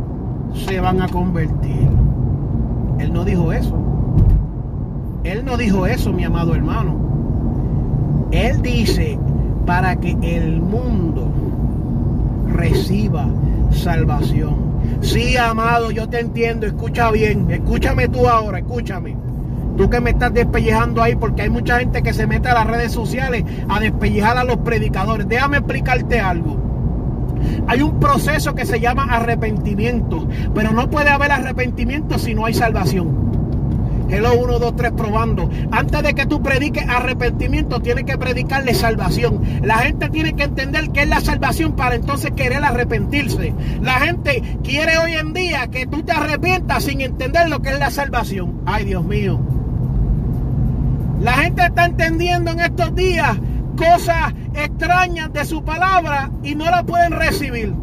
se 0.65 0.79
van 0.79 1.01
a 1.01 1.07
convertir. 1.07 1.89
Él 2.99 3.13
no 3.13 3.25
dijo 3.25 3.51
eso. 3.51 3.77
Él 5.23 5.43
no 5.43 5.57
dijo 5.57 5.87
eso, 5.87 6.13
mi 6.13 6.23
amado 6.23 6.55
hermano. 6.55 6.95
Él 8.31 8.61
dice 8.61 9.19
para 9.65 9.95
que 9.95 10.17
el 10.21 10.61
mundo 10.61 11.31
reciba 12.47 13.27
salvación. 13.71 14.74
Sí, 15.01 15.37
amado, 15.37 15.91
yo 15.91 16.09
te 16.09 16.19
entiendo, 16.19 16.65
escucha 16.65 17.11
bien, 17.11 17.49
escúchame 17.51 18.07
tú 18.07 18.27
ahora, 18.27 18.59
escúchame. 18.59 19.15
Tú 19.77 19.89
que 19.89 19.99
me 19.99 20.11
estás 20.11 20.33
despellejando 20.33 21.03
ahí 21.03 21.15
porque 21.15 21.43
hay 21.43 21.49
mucha 21.49 21.79
gente 21.79 22.01
que 22.01 22.13
se 22.13 22.27
mete 22.27 22.47
a 22.47 22.53
las 22.53 22.67
redes 22.67 22.91
sociales 22.91 23.43
a 23.67 23.79
despellejar 23.79 24.37
a 24.37 24.43
los 24.43 24.57
predicadores. 24.57 25.27
Déjame 25.27 25.57
explicarte 25.57 26.19
algo. 26.19 26.57
Hay 27.67 27.81
un 27.81 27.99
proceso 27.99 28.55
que 28.55 28.65
se 28.65 28.79
llama 28.79 29.03
arrepentimiento, 29.03 30.27
pero 30.53 30.71
no 30.71 30.89
puede 30.89 31.09
haber 31.09 31.31
arrepentimiento 31.31 32.17
si 32.17 32.33
no 32.33 32.45
hay 32.45 32.53
salvación. 32.53 33.24
Hello, 34.07 34.35
1, 34.35 34.59
2, 34.59 34.75
3, 34.75 34.91
probando. 34.91 35.49
Antes 35.71 36.03
de 36.03 36.13
que 36.13 36.25
tú 36.27 36.43
prediques 36.43 36.87
arrepentimiento, 36.87 37.79
tienes 37.81 38.03
que 38.03 38.17
predicarle 38.17 38.75
salvación. 38.75 39.41
La 39.63 39.79
gente 39.79 40.09
tiene 40.09 40.33
que 40.33 40.43
entender 40.43 40.91
qué 40.91 41.01
es 41.01 41.09
la 41.09 41.21
salvación 41.21 41.75
para 41.75 41.95
entonces 41.95 42.31
querer 42.31 42.63
arrepentirse. 42.63 43.53
La 43.81 43.93
gente 43.93 44.43
quiere 44.63 44.99
hoy 44.99 45.13
en 45.13 45.33
día 45.33 45.67
que 45.67 45.87
tú 45.87 46.03
te 46.03 46.11
arrepientas 46.11 46.83
sin 46.83 47.01
entender 47.01 47.49
lo 47.49 47.61
que 47.61 47.69
es 47.69 47.79
la 47.79 47.89
salvación. 47.89 48.61
Ay, 48.65 48.85
Dios 48.85 49.03
mío. 49.03 49.39
La 51.19 51.33
gente 51.33 51.65
está 51.65 51.85
entendiendo 51.85 52.51
en 52.51 52.59
estos 52.59 52.93
días 52.93 53.37
cosas 53.75 54.33
extrañas 54.53 55.33
de 55.33 55.45
su 55.45 55.63
palabra 55.63 56.29
y 56.43 56.53
no 56.53 56.65
la 56.65 56.83
pueden 56.83 57.13
recibir. 57.13 57.73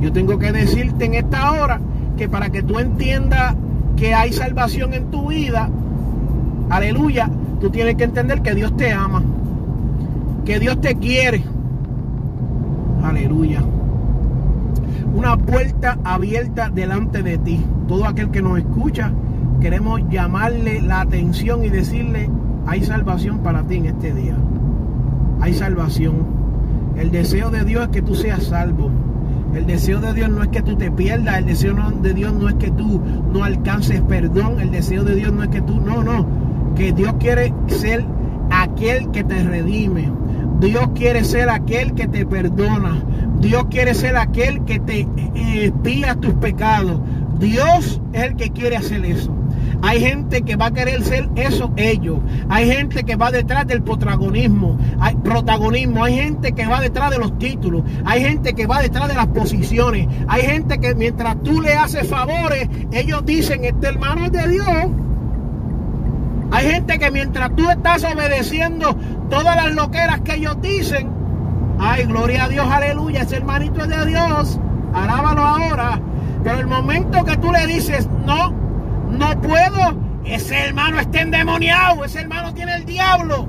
Yo 0.00 0.10
tengo 0.12 0.38
que 0.38 0.52
decirte 0.52 1.04
en 1.04 1.14
esta 1.14 1.52
hora 1.52 1.80
que 2.16 2.28
para 2.28 2.48
que 2.48 2.62
tú 2.62 2.78
entiendas 2.78 3.54
que 3.96 4.14
hay 4.14 4.32
salvación 4.32 4.94
en 4.94 5.10
tu 5.10 5.28
vida, 5.28 5.68
aleluya, 6.68 7.30
tú 7.60 7.70
tienes 7.70 7.96
que 7.96 8.04
entender 8.04 8.42
que 8.42 8.54
Dios 8.54 8.76
te 8.76 8.92
ama, 8.92 9.22
que 10.44 10.58
Dios 10.58 10.80
te 10.80 10.96
quiere. 10.96 11.44
Aleluya. 13.02 13.62
Una 15.14 15.36
puerta 15.36 15.98
abierta 16.04 16.70
delante 16.70 17.22
de 17.22 17.38
ti. 17.38 17.64
Todo 17.88 18.06
aquel 18.06 18.30
que 18.30 18.42
nos 18.42 18.58
escucha, 18.58 19.12
queremos 19.60 20.00
llamarle 20.08 20.80
la 20.80 21.00
atención 21.00 21.64
y 21.64 21.68
decirle, 21.68 22.30
hay 22.66 22.82
salvación 22.84 23.38
para 23.40 23.62
ti 23.64 23.76
en 23.76 23.86
este 23.86 24.14
día. 24.14 24.36
Hay 25.40 25.54
salvación. 25.54 26.16
El 26.96 27.10
deseo 27.10 27.50
de 27.50 27.64
Dios 27.64 27.84
es 27.84 27.88
que 27.88 28.02
tú 28.02 28.14
seas 28.14 28.44
salvo. 28.44 28.90
El 29.54 29.66
deseo 29.66 30.00
de 30.00 30.14
Dios 30.14 30.30
no 30.30 30.42
es 30.42 30.48
que 30.48 30.62
tú 30.62 30.76
te 30.76 30.90
pierdas, 30.90 31.38
el 31.38 31.46
deseo 31.46 31.74
de 31.74 32.14
Dios 32.14 32.32
no 32.32 32.48
es 32.48 32.54
que 32.54 32.70
tú 32.70 33.00
no 33.32 33.42
alcances 33.42 34.00
perdón, 34.02 34.60
el 34.60 34.70
deseo 34.70 35.02
de 35.02 35.16
Dios 35.16 35.32
no 35.32 35.42
es 35.42 35.48
que 35.48 35.60
tú, 35.60 35.80
no, 35.80 36.04
no, 36.04 36.26
que 36.76 36.92
Dios 36.92 37.14
quiere 37.18 37.52
ser 37.66 38.04
aquel 38.50 39.10
que 39.10 39.24
te 39.24 39.42
redime, 39.42 40.12
Dios 40.60 40.90
quiere 40.94 41.24
ser 41.24 41.48
aquel 41.50 41.94
que 41.94 42.06
te 42.06 42.24
perdona, 42.26 43.02
Dios 43.40 43.66
quiere 43.70 43.94
ser 43.94 44.16
aquel 44.16 44.64
que 44.64 44.78
te 44.78 45.08
espía 45.34 46.14
tus 46.14 46.34
pecados, 46.34 47.00
Dios 47.40 48.00
es 48.12 48.22
el 48.22 48.36
que 48.36 48.50
quiere 48.50 48.76
hacer 48.76 49.04
eso. 49.04 49.39
Hay 49.82 50.00
gente 50.00 50.42
que 50.42 50.56
va 50.56 50.66
a 50.66 50.70
querer 50.72 51.02
ser 51.02 51.28
eso 51.36 51.72
ellos. 51.76 52.18
Hay 52.48 52.70
gente 52.70 53.04
que 53.04 53.16
va 53.16 53.30
detrás 53.30 53.66
del 53.66 53.82
protagonismo. 53.82 54.78
Hay 55.00 55.14
protagonismo. 55.16 56.04
Hay 56.04 56.14
gente 56.16 56.52
que 56.52 56.66
va 56.66 56.80
detrás 56.80 57.10
de 57.10 57.18
los 57.18 57.38
títulos. 57.38 57.82
Hay 58.04 58.22
gente 58.22 58.54
que 58.54 58.66
va 58.66 58.82
detrás 58.82 59.08
de 59.08 59.14
las 59.14 59.28
posiciones. 59.28 60.08
Hay 60.28 60.42
gente 60.42 60.78
que 60.78 60.94
mientras 60.94 61.42
tú 61.42 61.60
le 61.60 61.74
haces 61.74 62.06
favores, 62.06 62.68
ellos 62.92 63.24
dicen, 63.24 63.64
este 63.64 63.88
hermano 63.88 64.26
es 64.26 64.32
de 64.32 64.48
Dios. 64.48 64.86
Hay 66.52 66.66
gente 66.66 66.98
que 66.98 67.10
mientras 67.10 67.54
tú 67.54 67.70
estás 67.70 68.04
obedeciendo 68.04 68.96
todas 69.30 69.56
las 69.56 69.72
loqueras 69.72 70.20
que 70.22 70.34
ellos 70.34 70.60
dicen, 70.60 71.08
ay, 71.78 72.04
gloria 72.04 72.44
a 72.44 72.48
Dios, 72.48 72.66
aleluya, 72.68 73.22
ese 73.22 73.36
hermanito 73.36 73.82
es 73.82 73.88
de 73.88 74.06
Dios, 74.06 74.58
alábalo 74.92 75.42
ahora. 75.42 76.00
Pero 76.42 76.58
el 76.58 76.66
momento 76.66 77.24
que 77.24 77.36
tú 77.36 77.52
le 77.52 77.66
dices, 77.68 78.08
no, 78.26 78.52
no 79.10 79.40
puedo. 79.40 79.94
Ese 80.24 80.66
hermano 80.66 80.98
está 81.00 81.20
endemoniado. 81.22 82.04
Ese 82.04 82.20
hermano 82.20 82.54
tiene 82.54 82.76
el 82.76 82.84
diablo. 82.84 83.46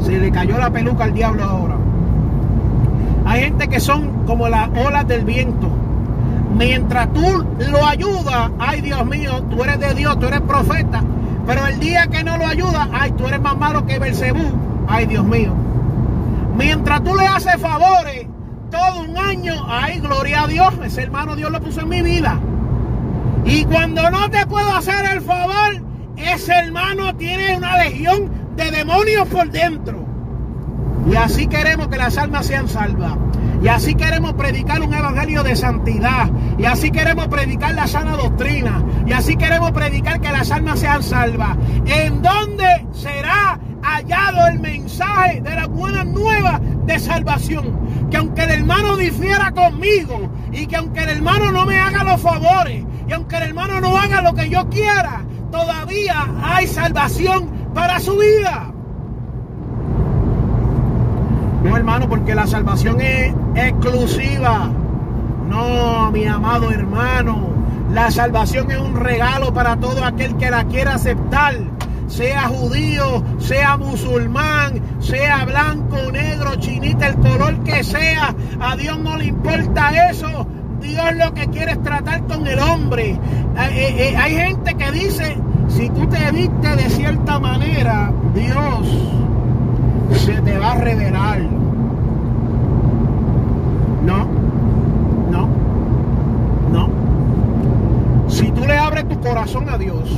Se 0.00 0.18
le 0.18 0.30
cayó 0.30 0.58
la 0.58 0.70
peluca 0.70 1.04
al 1.04 1.14
diablo 1.14 1.44
ahora. 1.44 1.76
Hay 3.24 3.42
gente 3.42 3.68
que 3.68 3.80
son 3.80 4.26
como 4.26 4.48
las 4.48 4.68
olas 4.70 5.06
del 5.06 5.24
viento. 5.24 5.68
Mientras 6.56 7.12
tú 7.12 7.46
lo 7.70 7.86
ayudas, 7.86 8.50
ay 8.58 8.82
Dios 8.82 9.06
mío, 9.06 9.42
tú 9.48 9.62
eres 9.62 9.80
de 9.80 9.94
Dios, 9.94 10.18
tú 10.18 10.26
eres 10.26 10.40
profeta. 10.42 11.02
Pero 11.46 11.66
el 11.66 11.80
día 11.80 12.06
que 12.06 12.22
no 12.22 12.36
lo 12.36 12.46
ayudas, 12.46 12.88
ay, 12.92 13.12
tú 13.12 13.26
eres 13.26 13.40
más 13.40 13.56
malo 13.56 13.84
que 13.86 13.98
Belcebú. 13.98 14.44
Ay 14.88 15.06
Dios 15.06 15.24
mío. 15.24 15.52
Mientras 16.56 17.02
tú 17.02 17.14
le 17.16 17.26
haces 17.26 17.56
favores 17.56 18.26
todo 18.70 19.02
un 19.02 19.16
año, 19.16 19.54
ay, 19.68 19.98
gloria 20.00 20.42
a 20.42 20.46
Dios, 20.46 20.74
ese 20.84 21.02
hermano 21.02 21.36
Dios 21.36 21.50
lo 21.50 21.60
puso 21.60 21.80
en 21.80 21.88
mi 21.88 22.02
vida. 22.02 22.38
Y 23.44 23.64
cuando 23.64 24.10
no 24.10 24.30
te 24.30 24.46
puedo 24.46 24.74
hacer 24.74 25.04
el 25.12 25.20
favor, 25.20 25.82
ese 26.16 26.52
hermano 26.52 27.14
tiene 27.16 27.56
una 27.56 27.76
legión 27.84 28.30
de 28.56 28.70
demonios 28.70 29.26
por 29.28 29.50
dentro. 29.50 30.04
Y 31.10 31.16
así 31.16 31.48
queremos 31.48 31.88
que 31.88 31.96
las 31.96 32.16
almas 32.16 32.46
sean 32.46 32.68
salvas. 32.68 33.14
Y 33.62 33.68
así 33.68 33.94
queremos 33.94 34.34
predicar 34.34 34.82
un 34.82 34.94
evangelio 34.94 35.42
de 35.42 35.56
santidad. 35.56 36.30
Y 36.58 36.64
así 36.64 36.90
queremos 36.90 37.28
predicar 37.28 37.74
la 37.74 37.86
sana 37.86 38.16
doctrina. 38.16 38.84
Y 39.06 39.12
así 39.12 39.36
queremos 39.36 39.72
predicar 39.72 40.20
que 40.20 40.30
las 40.30 40.50
almas 40.50 40.78
sean 40.80 41.02
salvas. 41.02 41.56
¿En 41.86 42.22
dónde 42.22 42.86
será 42.92 43.58
hallado 43.82 44.46
el 44.48 44.60
mensaje 44.60 45.40
de 45.40 45.54
la 45.54 45.66
buena 45.66 46.04
nueva 46.04 46.60
de 46.86 46.98
salvación? 46.98 48.08
Que 48.10 48.18
aunque 48.18 48.42
el 48.44 48.50
hermano 48.50 48.96
difiera 48.96 49.50
conmigo 49.52 50.30
y 50.52 50.66
que 50.66 50.76
aunque 50.76 51.00
el 51.00 51.10
hermano 51.10 51.50
no 51.50 51.66
me 51.66 51.78
haga 51.78 52.04
los 52.04 52.20
favores 52.20 52.84
aunque 53.12 53.36
el 53.36 53.42
hermano 53.44 53.80
no 53.80 53.96
haga 53.96 54.22
lo 54.22 54.34
que 54.34 54.48
yo 54.48 54.68
quiera, 54.68 55.22
todavía 55.50 56.26
hay 56.42 56.66
salvación 56.66 57.48
para 57.74 58.00
su 58.00 58.16
vida. 58.16 58.72
No, 61.62 61.76
hermano, 61.76 62.08
porque 62.08 62.34
la 62.34 62.46
salvación 62.46 63.00
es 63.00 63.32
exclusiva. 63.54 64.68
No, 65.48 66.10
mi 66.10 66.26
amado 66.26 66.70
hermano. 66.70 67.50
La 67.92 68.10
salvación 68.10 68.70
es 68.70 68.78
un 68.78 68.96
regalo 68.96 69.52
para 69.52 69.76
todo 69.76 70.04
aquel 70.04 70.36
que 70.38 70.50
la 70.50 70.64
quiera 70.64 70.94
aceptar. 70.94 71.54
Sea 72.08 72.48
judío, 72.48 73.22
sea 73.38 73.76
musulmán, 73.76 74.82
sea 75.00 75.44
blanco, 75.44 76.10
negro, 76.12 76.56
chinita, 76.56 77.08
el 77.08 77.16
color 77.16 77.62
que 77.64 77.84
sea. 77.84 78.34
A 78.60 78.76
Dios 78.76 78.98
no 78.98 79.16
le 79.16 79.26
importa 79.26 80.10
eso. 80.10 80.46
Dios 80.82 81.14
lo 81.16 81.32
que 81.32 81.46
quiere 81.46 81.72
es 81.72 81.82
tratar 81.82 82.22
con 82.24 82.46
el 82.46 82.58
hombre. 82.58 83.10
Eh, 83.10 83.18
eh, 83.98 84.16
hay 84.16 84.34
gente 84.34 84.74
que 84.74 84.92
dice, 84.92 85.36
si 85.68 85.88
tú 85.90 86.06
te 86.06 86.30
viste 86.32 86.76
de 86.76 86.90
cierta 86.90 87.38
manera, 87.38 88.12
Dios 88.34 89.12
se 90.20 90.40
te 90.42 90.58
va 90.58 90.72
a 90.72 90.74
revelar. 90.74 91.40
No, 94.04 94.26
no, 95.30 95.48
no. 96.72 96.88
Si 98.28 98.50
tú 98.50 98.66
le 98.66 98.76
abres 98.76 99.08
tu 99.08 99.20
corazón 99.20 99.68
a 99.68 99.78
Dios 99.78 100.10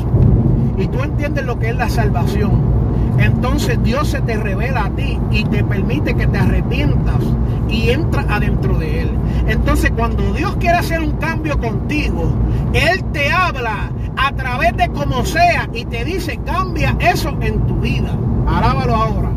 y 0.79 0.89
tú 0.89 1.03
entiendes 1.03 1.45
lo 1.45 1.59
que 1.59 1.69
es 1.69 1.77
la 1.77 1.89
salvación, 1.89 2.84
entonces 3.19 3.83
Dios 3.83 4.09
se 4.09 4.21
te 4.21 4.37
revela 4.37 4.87
a 4.87 4.91
ti 4.91 5.19
y 5.31 5.45
te 5.45 5.65
permite 5.65 6.15
que 6.15 6.27
te 6.27 6.39
arrepientas 6.39 7.23
y 7.69 7.91
entras 7.91 8.27
adentro 8.29 8.79
de 8.79 9.03
Él. 9.03 9.11
Entonces 9.47 9.93
cuando 9.97 10.33
Dios 10.33 10.57
quiere 10.57 10.79
hacer 10.79 11.01
un 11.01 11.13
cambio 11.13 11.59
contigo, 11.59 12.33
Él 12.73 13.05
te 13.13 13.31
habla 13.31 13.91
a 14.17 14.33
través 14.33 14.77
de 14.77 14.89
como 14.89 15.25
sea 15.25 15.69
y 15.73 15.85
te 15.85 16.05
dice, 16.05 16.39
cambia 16.45 16.97
eso 17.01 17.37
en 17.41 17.61
tu 17.67 17.77
vida. 17.77 18.17
Arábalo 18.47 18.95
ahora. 18.95 19.31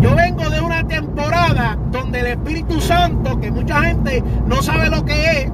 Yo 0.00 0.14
vengo 0.14 0.48
de 0.48 0.60
una 0.60 0.86
temporada 0.86 1.76
donde 1.90 2.20
el 2.20 2.26
Espíritu 2.26 2.80
Santo, 2.80 3.40
que 3.40 3.50
mucha 3.50 3.82
gente 3.82 4.22
no 4.46 4.62
sabe 4.62 4.90
lo 4.90 5.04
que 5.04 5.42
es, 5.42 5.50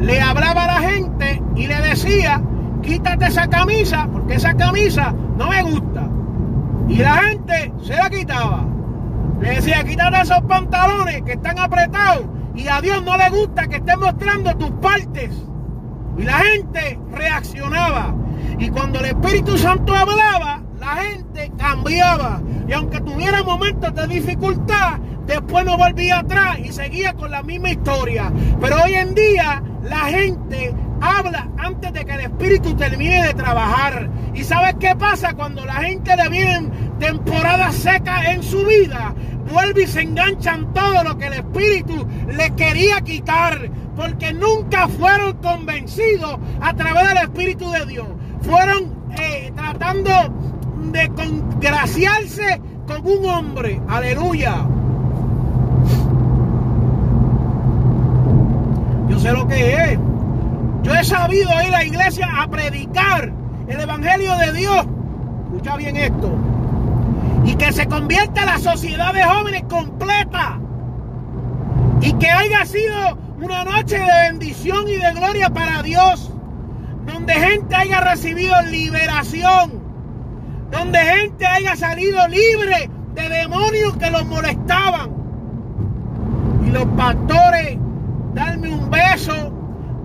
le 0.00 0.20
hablaba 0.20 0.64
a 0.64 0.80
la 0.80 0.88
gente 0.88 1.42
y 1.54 1.66
le 1.66 1.80
decía, 1.82 2.40
quítate 2.82 3.26
esa 3.26 3.48
camisa, 3.48 4.08
porque 4.10 4.34
esa 4.34 4.54
camisa 4.54 5.14
no 5.42 5.50
me 5.50 5.62
gusta. 5.62 6.08
Y 6.88 6.96
la 6.96 7.14
gente 7.24 7.72
se 7.82 7.94
la 7.94 8.10
quitaba. 8.10 8.64
Le 9.40 9.56
decía, 9.56 9.82
quítate 9.84 10.22
esos 10.22 10.42
pantalones 10.42 11.22
que 11.22 11.32
están 11.32 11.58
apretados 11.58 12.26
y 12.54 12.68
a 12.68 12.80
Dios 12.80 13.02
no 13.02 13.16
le 13.16 13.28
gusta 13.30 13.66
que 13.66 13.76
estés 13.76 13.98
mostrando 13.98 14.56
tus 14.56 14.70
partes. 14.72 15.30
Y 16.16 16.22
la 16.22 16.38
gente 16.38 16.98
reaccionaba. 17.10 18.14
Y 18.58 18.68
cuando 18.68 19.00
el 19.00 19.06
Espíritu 19.06 19.56
Santo 19.58 19.94
hablaba, 19.94 20.62
la 20.78 20.96
gente 20.96 21.50
cambiaba. 21.56 22.40
Y 22.68 22.72
aunque 22.72 23.00
tuviera 23.00 23.42
momentos 23.42 23.94
de 23.94 24.06
dificultad, 24.06 24.98
después 25.26 25.64
no 25.64 25.76
volvía 25.76 26.20
atrás 26.20 26.58
y 26.58 26.70
seguía 26.70 27.14
con 27.14 27.30
la 27.30 27.42
misma 27.42 27.70
historia. 27.70 28.30
Pero 28.60 28.76
hoy 28.84 28.94
en 28.94 29.14
día 29.14 29.62
la 29.82 30.00
gente 30.00 30.74
habla 31.02 31.48
antes 31.58 31.92
de 31.92 32.04
que 32.04 32.12
el 32.12 32.20
espíritu 32.20 32.74
termine 32.76 33.26
de 33.26 33.34
trabajar. 33.34 34.08
¿Y 34.34 34.44
sabes 34.44 34.76
qué 34.78 34.94
pasa 34.96 35.34
cuando 35.34 35.64
la 35.66 35.74
gente 35.74 36.16
le 36.16 36.28
vienen 36.28 36.70
temporadas 36.98 37.74
secas 37.74 38.26
en 38.28 38.42
su 38.42 38.64
vida? 38.64 39.14
Vuelve 39.52 39.82
y 39.82 39.86
se 39.86 40.02
enganchan 40.02 40.72
todo 40.72 41.02
lo 41.02 41.18
que 41.18 41.26
el 41.26 41.34
espíritu 41.34 42.06
le 42.28 42.50
quería 42.54 43.00
quitar. 43.00 43.68
Porque 43.96 44.32
nunca 44.32 44.88
fueron 44.88 45.34
convencidos 45.38 46.38
a 46.60 46.72
través 46.74 47.08
del 47.08 47.18
espíritu 47.18 47.70
de 47.70 47.84
Dios. 47.84 48.06
Fueron 48.42 48.94
eh, 49.18 49.52
tratando 49.54 50.10
de 50.92 51.08
congraciarse 51.10 52.60
con 52.86 53.06
un 53.06 53.26
hombre. 53.26 53.80
Aleluya. 53.88 54.66
Yo 59.08 59.18
sé 59.18 59.32
lo 59.32 59.46
que 59.46 59.74
es. 59.74 59.98
Yo 60.82 60.94
he 60.94 61.04
sabido 61.04 61.50
ir 61.62 61.68
a 61.68 61.78
la 61.78 61.84
iglesia 61.84 62.28
a 62.40 62.48
predicar 62.48 63.32
el 63.68 63.80
Evangelio 63.80 64.36
de 64.36 64.52
Dios. 64.52 64.86
Escucha 65.46 65.76
bien 65.76 65.96
esto. 65.96 66.32
Y 67.44 67.54
que 67.54 67.72
se 67.72 67.86
convierta 67.86 68.44
la 68.44 68.58
sociedad 68.58 69.12
de 69.12 69.24
jóvenes 69.24 69.64
completa. 69.68 70.58
Y 72.00 72.12
que 72.14 72.30
haya 72.30 72.64
sido 72.64 73.18
una 73.40 73.64
noche 73.64 73.98
de 73.98 74.30
bendición 74.30 74.88
y 74.88 74.96
de 74.96 75.12
gloria 75.12 75.50
para 75.50 75.82
Dios. 75.82 76.32
Donde 77.06 77.32
gente 77.32 77.74
haya 77.74 78.00
recibido 78.00 78.54
liberación 78.62 79.82
donde 80.72 80.98
gente 80.98 81.46
haya 81.46 81.76
salido 81.76 82.26
libre 82.28 82.90
de 83.14 83.28
demonios 83.28 83.96
que 83.98 84.10
los 84.10 84.24
molestaban. 84.26 85.10
Y 86.66 86.70
los 86.70 86.86
pastores, 86.96 87.78
darme 88.34 88.74
un 88.74 88.90
beso, 88.90 89.51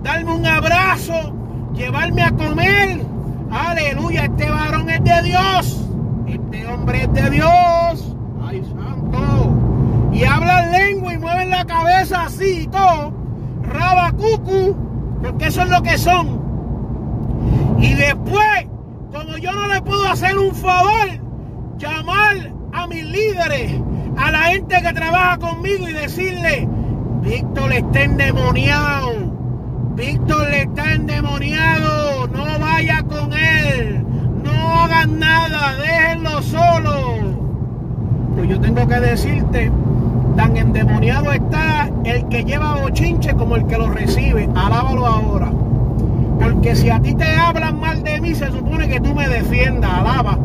darme 0.02 0.34
un 0.34 0.46
abrazo, 0.46 1.32
llevarme 1.74 2.22
a 2.22 2.30
comer. 2.32 3.00
Aleluya, 3.50 4.24
este 4.24 4.50
varón 4.50 4.90
es 4.90 5.04
de 5.04 5.22
Dios. 5.22 5.84
Este 6.26 6.66
hombre 6.66 7.02
es 7.02 7.12
de 7.12 7.30
Dios. 7.30 8.16
Ay, 8.42 8.62
santo. 8.64 9.52
Y 10.12 10.24
hablan 10.24 10.72
lengua 10.72 11.14
y 11.14 11.18
mueven 11.18 11.50
la 11.50 11.64
cabeza 11.64 12.24
así 12.24 12.62
y 12.62 12.66
todo. 12.66 13.12
Rabacucu, 13.62 14.76
porque 15.22 15.46
eso 15.46 15.62
es 15.62 15.68
lo 15.68 15.82
que 15.82 15.98
son. 15.98 16.38
Y 17.78 17.94
después 17.94 18.68
como 19.12 19.38
yo 19.38 19.52
no 19.52 19.66
le 19.68 19.80
puedo 19.82 20.04
hacer 20.06 20.38
un 20.38 20.54
favor, 20.54 21.08
llamar 21.78 22.52
a 22.72 22.86
mis 22.86 23.04
líderes, 23.04 23.80
a 24.16 24.30
la 24.30 24.38
gente 24.44 24.76
que 24.82 24.92
trabaja 24.92 25.38
conmigo 25.38 25.88
y 25.88 25.92
decirle, 25.92 26.68
Víctor 27.22 27.72
está 27.72 28.02
endemoniado, 28.02 29.27
Víctor 29.98 30.48
le 30.48 30.62
está 30.62 30.94
endemoniado, 30.94 32.28
no 32.28 32.58
vaya 32.60 33.02
con 33.02 33.32
él, 33.32 34.04
no 34.44 34.84
hagan 34.84 35.18
nada, 35.18 35.74
déjenlo 35.74 36.40
solo. 36.40 37.16
Pues 38.36 38.48
yo 38.48 38.60
tengo 38.60 38.86
que 38.86 39.00
decirte, 39.00 39.72
tan 40.36 40.56
endemoniado 40.56 41.32
está 41.32 41.90
el 42.04 42.28
que 42.28 42.44
lleva 42.44 42.76
bochinche 42.76 43.34
como 43.34 43.56
el 43.56 43.66
que 43.66 43.76
lo 43.76 43.90
recibe, 43.90 44.48
alábalo 44.54 45.04
ahora. 45.04 45.50
Porque 46.40 46.76
si 46.76 46.90
a 46.90 47.00
ti 47.00 47.16
te 47.16 47.34
hablan 47.34 47.80
mal 47.80 48.04
de 48.04 48.20
mí, 48.20 48.36
se 48.36 48.52
supone 48.52 48.88
que 48.88 49.00
tú 49.00 49.12
me 49.16 49.26
defiendas, 49.26 49.90
alaba. 49.92 50.38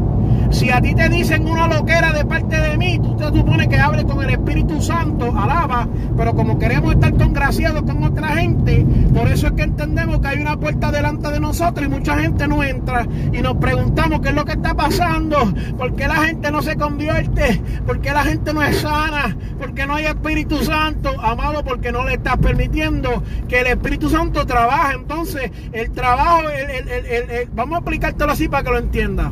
Si 0.53 0.69
a 0.69 0.79
ti 0.79 0.93
te 0.93 1.09
dicen 1.09 1.47
una 1.47 1.67
loquera 1.67 2.13
de 2.13 2.23
parte 2.25 2.55
de 2.55 2.77
mí, 2.77 2.99
tú 2.99 3.17
te 3.17 3.25
supone 3.25 3.67
que 3.67 3.79
hables 3.79 4.05
con 4.05 4.23
el 4.23 4.29
Espíritu 4.29 4.79
Santo, 4.81 5.33
alaba. 5.35 5.87
Pero 6.15 6.35
como 6.35 6.59
queremos 6.59 6.93
estar 6.93 7.11
congraciados 7.15 7.81
con 7.81 8.03
otra 8.03 8.29
gente, 8.37 8.85
por 9.13 9.27
eso 9.27 9.47
es 9.47 9.53
que 9.53 9.63
entendemos 9.63 10.19
que 10.19 10.27
hay 10.27 10.39
una 10.39 10.55
puerta 10.57 10.91
delante 10.91 11.31
de 11.31 11.39
nosotros 11.39 11.87
y 11.87 11.89
mucha 11.89 12.19
gente 12.19 12.47
no 12.47 12.63
entra. 12.63 13.07
Y 13.33 13.41
nos 13.41 13.57
preguntamos 13.57 14.21
qué 14.21 14.29
es 14.29 14.35
lo 14.35 14.45
que 14.45 14.53
está 14.53 14.75
pasando, 14.75 15.53
por 15.75 15.95
qué 15.95 16.07
la 16.07 16.23
gente 16.23 16.51
no 16.51 16.61
se 16.61 16.77
convierte, 16.77 17.61
por 17.87 17.99
qué 17.99 18.11
la 18.11 18.23
gente 18.23 18.53
no 18.53 18.61
es 18.61 18.77
sana, 18.77 19.35
por 19.57 19.73
qué 19.73 19.87
no 19.87 19.95
hay 19.95 20.05
Espíritu 20.05 20.63
Santo, 20.63 21.09
amado, 21.19 21.63
porque 21.63 21.91
no 21.91 22.05
le 22.05 22.13
estás 22.13 22.37
permitiendo 22.37 23.23
que 23.49 23.61
el 23.61 23.67
Espíritu 23.67 24.07
Santo 24.07 24.45
trabaje. 24.45 24.95
Entonces, 24.95 25.51
el 25.71 25.91
trabajo, 25.91 26.43
vamos 27.53 27.75
a 27.75 27.79
explicártelo 27.79 28.31
así 28.31 28.47
para 28.47 28.63
que 28.63 28.69
lo 28.69 28.77
entiendas. 28.77 29.31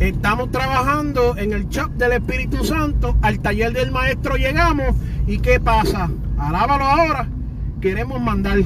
Estamos 0.00 0.50
trabajando 0.50 1.36
en 1.36 1.52
el 1.52 1.68
shop 1.68 1.90
del 1.90 2.12
Espíritu 2.12 2.64
Santo, 2.64 3.18
al 3.20 3.38
taller 3.40 3.74
del 3.74 3.92
maestro 3.92 4.36
llegamos 4.36 4.96
y 5.26 5.40
¿qué 5.40 5.60
pasa? 5.60 6.10
Alábalo 6.38 6.84
ahora, 6.84 7.28
queremos 7.82 8.18
mandar. 8.18 8.60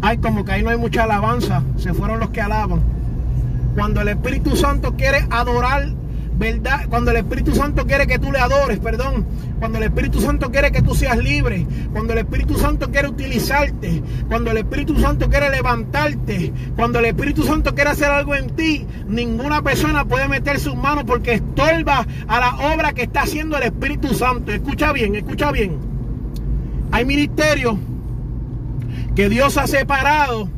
Ay, 0.00 0.16
como 0.18 0.46
que 0.46 0.52
ahí 0.52 0.62
no 0.62 0.70
hay 0.70 0.78
mucha 0.78 1.02
alabanza, 1.04 1.62
se 1.76 1.92
fueron 1.92 2.18
los 2.18 2.30
que 2.30 2.40
alaban. 2.40 2.80
Cuando 3.74 4.00
el 4.00 4.08
Espíritu 4.08 4.56
Santo 4.56 4.94
quiere 4.96 5.26
adorar 5.28 5.88
cuando 6.88 7.10
el 7.10 7.16
Espíritu 7.16 7.54
Santo 7.54 7.84
quiere 7.86 8.06
que 8.06 8.18
tú 8.18 8.30
le 8.30 8.38
adores, 8.38 8.78
perdón, 8.78 9.26
cuando 9.58 9.78
el 9.78 9.84
Espíritu 9.84 10.20
Santo 10.20 10.50
quiere 10.52 10.70
que 10.70 10.82
tú 10.82 10.94
seas 10.94 11.18
libre, 11.18 11.66
cuando 11.92 12.12
el 12.12 12.20
Espíritu 12.20 12.56
Santo 12.56 12.90
quiere 12.90 13.08
utilizarte, 13.08 14.02
cuando 14.28 14.52
el 14.52 14.58
Espíritu 14.58 14.98
Santo 15.00 15.28
quiere 15.28 15.50
levantarte, 15.50 16.52
cuando 16.76 17.00
el 17.00 17.06
Espíritu 17.06 17.42
Santo 17.42 17.74
quiere 17.74 17.90
hacer 17.90 18.10
algo 18.10 18.36
en 18.36 18.54
ti, 18.54 18.86
ninguna 19.08 19.62
persona 19.62 20.04
puede 20.04 20.28
meter 20.28 20.60
sus 20.60 20.76
manos 20.76 21.04
porque 21.04 21.34
estorba 21.34 22.06
a 22.28 22.40
la 22.40 22.72
obra 22.72 22.92
que 22.92 23.02
está 23.02 23.22
haciendo 23.22 23.56
el 23.56 23.64
Espíritu 23.64 24.14
Santo. 24.14 24.52
Escucha 24.52 24.92
bien, 24.92 25.16
escucha 25.16 25.50
bien. 25.50 25.76
Hay 26.92 27.04
ministerios 27.04 27.76
que 29.16 29.28
Dios 29.28 29.56
ha 29.56 29.66
separado 29.66 30.48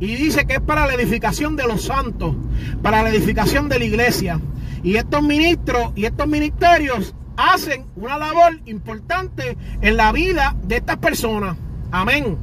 y 0.00 0.14
dice 0.14 0.46
que 0.46 0.54
es 0.54 0.60
para 0.60 0.86
la 0.86 0.94
edificación 0.94 1.56
de 1.56 1.66
los 1.66 1.82
santos, 1.82 2.34
para 2.82 3.02
la 3.02 3.10
edificación 3.10 3.68
de 3.68 3.78
la 3.78 3.84
iglesia. 3.84 4.40
Y 4.82 4.96
estos 4.96 5.22
ministros 5.22 5.92
y 5.94 6.04
estos 6.06 6.26
ministerios 6.26 7.14
hacen 7.36 7.86
una 7.96 8.18
labor 8.18 8.60
importante 8.66 9.56
en 9.80 9.96
la 9.96 10.12
vida 10.12 10.56
de 10.64 10.76
estas 10.76 10.96
personas. 10.98 11.56
Amén. 11.90 12.36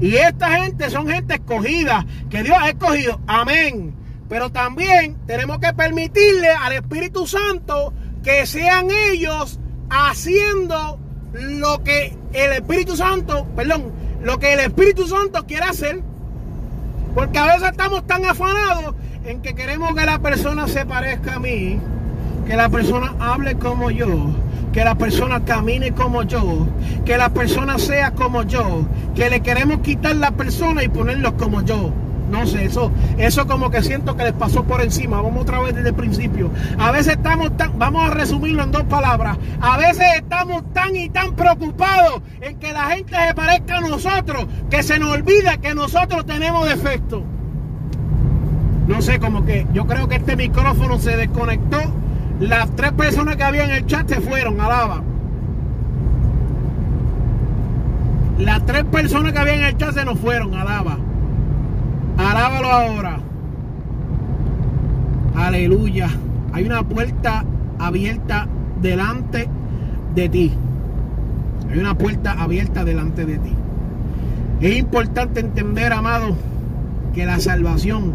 Y 0.00 0.16
esta 0.16 0.62
gente 0.62 0.90
son 0.90 1.08
gente 1.08 1.34
escogida, 1.34 2.04
que 2.28 2.42
Dios 2.42 2.56
ha 2.60 2.68
escogido. 2.68 3.20
Amén. 3.26 3.94
Pero 4.28 4.50
también 4.50 5.16
tenemos 5.26 5.58
que 5.58 5.72
permitirle 5.72 6.48
al 6.50 6.72
Espíritu 6.72 7.26
Santo 7.26 7.92
que 8.22 8.46
sean 8.46 8.88
ellos 9.10 9.60
haciendo 9.90 10.98
lo 11.32 11.82
que 11.84 12.16
el 12.32 12.52
Espíritu 12.52 12.96
Santo, 12.96 13.46
perdón, 13.54 13.92
lo 14.22 14.38
que 14.38 14.54
el 14.54 14.60
Espíritu 14.60 15.06
Santo 15.06 15.44
quiere 15.46 15.66
hacer. 15.66 16.02
Porque 17.14 17.38
a 17.38 17.46
veces 17.46 17.70
estamos 17.70 18.06
tan 18.06 18.24
afanados 18.24 18.94
en 19.24 19.40
que 19.40 19.54
queremos 19.54 19.94
que 19.94 20.04
la 20.04 20.18
persona 20.18 20.66
se 20.66 20.84
parezca 20.84 21.36
a 21.36 21.38
mí, 21.38 21.78
que 22.46 22.56
la 22.56 22.68
persona 22.68 23.14
hable 23.20 23.54
como 23.56 23.90
yo, 23.90 24.34
que 24.72 24.84
la 24.84 24.96
persona 24.96 25.44
camine 25.44 25.92
como 25.92 26.24
yo, 26.24 26.66
que 27.04 27.16
la 27.16 27.28
persona 27.30 27.78
sea 27.78 28.10
como 28.10 28.42
yo, 28.42 28.86
que 29.14 29.30
le 29.30 29.40
queremos 29.40 29.78
quitar 29.78 30.16
la 30.16 30.32
persona 30.32 30.82
y 30.82 30.88
ponerlo 30.88 31.36
como 31.36 31.62
yo. 31.62 31.92
No 32.30 32.46
sé, 32.46 32.64
eso, 32.64 32.90
eso 33.18 33.46
como 33.46 33.70
que 33.70 33.82
siento 33.82 34.16
que 34.16 34.24
les 34.24 34.32
pasó 34.32 34.64
por 34.64 34.80
encima. 34.80 35.20
Vamos 35.20 35.42
otra 35.42 35.60
vez 35.60 35.74
desde 35.74 35.90
el 35.90 35.94
principio. 35.94 36.50
A 36.78 36.90
veces 36.90 37.14
estamos 37.14 37.56
tan, 37.56 37.78
vamos 37.78 38.08
a 38.08 38.14
resumirlo 38.14 38.62
en 38.62 38.72
dos 38.72 38.84
palabras. 38.84 39.36
A 39.60 39.76
veces 39.76 40.06
estamos 40.16 40.64
tan 40.72 40.96
y 40.96 41.08
tan 41.10 41.34
preocupados 41.34 42.22
en 42.40 42.58
que 42.58 42.72
la 42.72 42.86
gente 42.86 43.14
se 43.14 43.34
parezca 43.34 43.78
a 43.78 43.80
nosotros, 43.82 44.46
que 44.70 44.82
se 44.82 44.98
nos 44.98 45.10
olvida 45.10 45.58
que 45.58 45.74
nosotros 45.74 46.24
tenemos 46.24 46.68
defectos. 46.68 47.22
No 48.86 49.00
sé, 49.00 49.18
como 49.18 49.44
que 49.44 49.66
yo 49.72 49.86
creo 49.86 50.08
que 50.08 50.16
este 50.16 50.36
micrófono 50.36 50.98
se 50.98 51.16
desconectó. 51.16 51.80
Las 52.40 52.74
tres 52.74 52.92
personas 52.92 53.36
que 53.36 53.44
había 53.44 53.64
en 53.64 53.70
el 53.70 53.86
chat 53.86 54.08
se 54.08 54.20
fueron, 54.20 54.60
alaba. 54.60 55.02
Las 58.38 58.66
tres 58.66 58.84
personas 58.84 59.32
que 59.32 59.38
había 59.38 59.54
en 59.54 59.64
el 59.64 59.76
chat 59.76 59.94
se 59.94 60.04
nos 60.04 60.18
fueron, 60.18 60.54
alaba. 60.54 60.98
Alábalo 62.16 62.68
ahora. 62.68 63.20
Aleluya. 65.34 66.08
Hay 66.52 66.64
una 66.64 66.82
puerta 66.82 67.44
abierta 67.78 68.46
delante 68.80 69.48
de 70.14 70.28
ti. 70.28 70.52
Hay 71.70 71.78
una 71.78 71.96
puerta 71.96 72.32
abierta 72.32 72.84
delante 72.84 73.24
de 73.24 73.38
ti. 73.38 73.52
Es 74.60 74.76
importante 74.76 75.40
entender, 75.40 75.92
amado, 75.92 76.36
que 77.12 77.26
la 77.26 77.40
salvación 77.40 78.14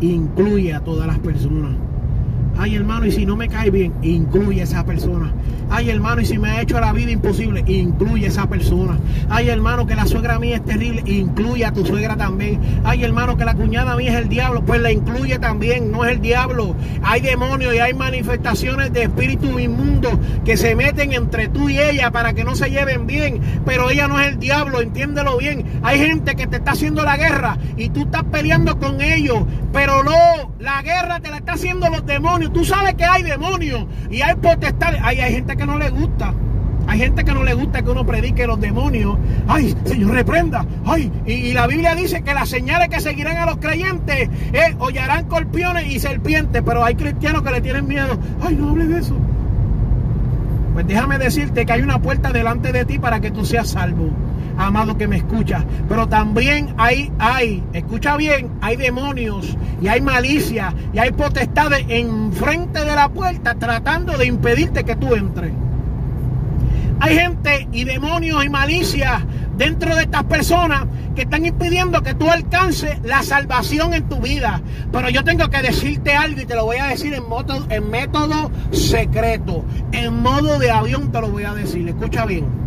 incluye 0.00 0.72
a 0.72 0.80
todas 0.80 1.06
las 1.06 1.18
personas. 1.18 1.72
Ay, 2.58 2.76
hermano, 2.76 3.06
y 3.06 3.12
si 3.12 3.24
no 3.24 3.36
me 3.36 3.48
cae 3.48 3.70
bien, 3.70 3.92
incluye 4.02 4.60
a 4.60 4.64
esa 4.64 4.84
persona. 4.84 5.32
Ay, 5.72 5.88
hermano, 5.88 6.20
y 6.20 6.26
si 6.26 6.36
me 6.36 6.50
ha 6.50 6.62
hecho 6.62 6.80
la 6.80 6.92
vida 6.92 7.12
imposible, 7.12 7.62
incluye 7.66 8.26
a 8.26 8.28
esa 8.28 8.48
persona. 8.48 8.98
Ay, 9.28 9.48
hermano, 9.48 9.86
que 9.86 9.94
la 9.94 10.04
suegra 10.04 10.38
mía 10.38 10.56
es 10.56 10.64
terrible, 10.64 11.02
incluye 11.06 11.64
a 11.64 11.72
tu 11.72 11.86
suegra 11.86 12.16
también. 12.16 12.60
Ay, 12.84 13.04
hermano, 13.04 13.36
que 13.36 13.44
la 13.44 13.54
cuñada 13.54 13.96
mía 13.96 14.10
es 14.10 14.18
el 14.18 14.28
diablo, 14.28 14.64
pues 14.64 14.80
la 14.80 14.90
incluye 14.90 15.38
también, 15.38 15.92
no 15.92 16.04
es 16.04 16.12
el 16.12 16.20
diablo. 16.20 16.74
Hay 17.04 17.20
demonios 17.20 17.72
y 17.72 17.78
hay 17.78 17.94
manifestaciones 17.94 18.92
de 18.92 19.04
espíritus 19.04 19.60
inmundos 19.60 20.18
que 20.44 20.56
se 20.56 20.74
meten 20.74 21.12
entre 21.12 21.46
tú 21.48 21.68
y 21.68 21.78
ella 21.78 22.10
para 22.10 22.32
que 22.32 22.42
no 22.42 22.56
se 22.56 22.68
lleven 22.68 23.06
bien, 23.06 23.40
pero 23.64 23.90
ella 23.90 24.08
no 24.08 24.18
es 24.18 24.26
el 24.26 24.40
diablo, 24.40 24.80
entiéndelo 24.80 25.38
bien. 25.38 25.64
Hay 25.82 26.00
gente 26.00 26.34
que 26.34 26.48
te 26.48 26.56
está 26.56 26.72
haciendo 26.72 27.04
la 27.04 27.16
guerra 27.16 27.58
y 27.76 27.90
tú 27.90 28.02
estás 28.02 28.24
peleando 28.24 28.78
con 28.78 29.00
ellos, 29.00 29.44
pero 29.72 30.02
no, 30.02 30.52
la 30.58 30.82
guerra 30.82 31.20
te 31.20 31.30
la 31.30 31.36
está 31.36 31.52
haciendo 31.52 31.88
los 31.90 32.04
demonios 32.04 32.39
Tú 32.48 32.64
sabes 32.64 32.94
que 32.94 33.04
hay 33.04 33.22
demonios 33.22 33.86
y 34.10 34.22
hay 34.22 34.34
potestades. 34.36 35.00
Hay, 35.02 35.20
hay 35.20 35.34
gente 35.34 35.56
que 35.56 35.66
no 35.66 35.78
le 35.78 35.90
gusta. 35.90 36.34
Hay 36.86 36.98
gente 36.98 37.24
que 37.24 37.32
no 37.32 37.44
le 37.44 37.54
gusta 37.54 37.82
que 37.82 37.90
uno 37.90 38.04
predique 38.04 38.46
los 38.46 38.60
demonios. 38.60 39.16
Ay, 39.46 39.76
Señor, 39.84 40.12
reprenda. 40.12 40.64
Ay, 40.84 41.12
y, 41.26 41.52
la 41.52 41.66
Biblia 41.66 41.94
dice 41.94 42.22
que 42.22 42.34
las 42.34 42.48
señales 42.48 42.88
que 42.88 43.00
seguirán 43.00 43.36
a 43.36 43.46
los 43.46 43.58
creyentes 43.58 44.28
eh, 44.52 44.74
hollarán 44.78 45.26
corpiones 45.26 45.86
y 45.92 46.00
serpientes. 46.00 46.62
Pero 46.64 46.84
hay 46.84 46.94
cristianos 46.96 47.42
que 47.42 47.50
le 47.50 47.60
tienen 47.60 47.86
miedo. 47.86 48.18
Ay, 48.42 48.56
no 48.56 48.70
hables 48.70 48.88
de 48.88 48.98
eso. 48.98 49.16
Pues 50.72 50.86
déjame 50.86 51.18
decirte 51.18 51.66
que 51.66 51.72
hay 51.72 51.82
una 51.82 52.00
puerta 52.00 52.32
delante 52.32 52.72
de 52.72 52.84
ti 52.84 52.98
para 52.98 53.20
que 53.20 53.30
tú 53.30 53.44
seas 53.44 53.68
salvo 53.68 54.10
amado 54.56 54.96
que 54.96 55.08
me 55.08 55.16
escucha. 55.16 55.64
Pero 55.88 56.08
también 56.08 56.74
hay, 56.76 57.10
hay, 57.18 57.62
escucha 57.72 58.16
bien, 58.16 58.50
hay 58.60 58.76
demonios 58.76 59.56
y 59.80 59.88
hay 59.88 60.00
malicia 60.00 60.74
y 60.92 60.98
hay 60.98 61.10
potestades 61.12 61.84
enfrente 61.88 62.84
de 62.84 62.94
la 62.94 63.08
puerta 63.08 63.54
tratando 63.54 64.16
de 64.16 64.26
impedirte 64.26 64.84
que 64.84 64.96
tú 64.96 65.14
entres. 65.14 65.52
Hay 67.00 67.16
gente 67.16 67.66
y 67.72 67.84
demonios 67.84 68.44
y 68.44 68.50
malicia 68.50 69.24
dentro 69.56 69.96
de 69.96 70.02
estas 70.02 70.24
personas 70.24 70.84
que 71.14 71.22
están 71.22 71.46
impidiendo 71.46 72.02
que 72.02 72.14
tú 72.14 72.30
alcances 72.30 72.98
la 73.02 73.22
salvación 73.22 73.94
en 73.94 74.08
tu 74.08 74.20
vida. 74.20 74.60
Pero 74.92 75.08
yo 75.08 75.24
tengo 75.24 75.48
que 75.48 75.62
decirte 75.62 76.14
algo 76.14 76.42
y 76.42 76.46
te 76.46 76.54
lo 76.54 76.66
voy 76.66 76.76
a 76.76 76.86
decir 76.86 77.14
en, 77.14 77.28
modo, 77.28 77.66
en 77.70 77.90
método 77.90 78.50
secreto. 78.70 79.64
En 79.92 80.22
modo 80.22 80.58
de 80.58 80.70
avión 80.70 81.10
te 81.10 81.20
lo 81.20 81.30
voy 81.30 81.44
a 81.44 81.54
decir. 81.54 81.88
Escucha 81.88 82.26
bien. 82.26 82.59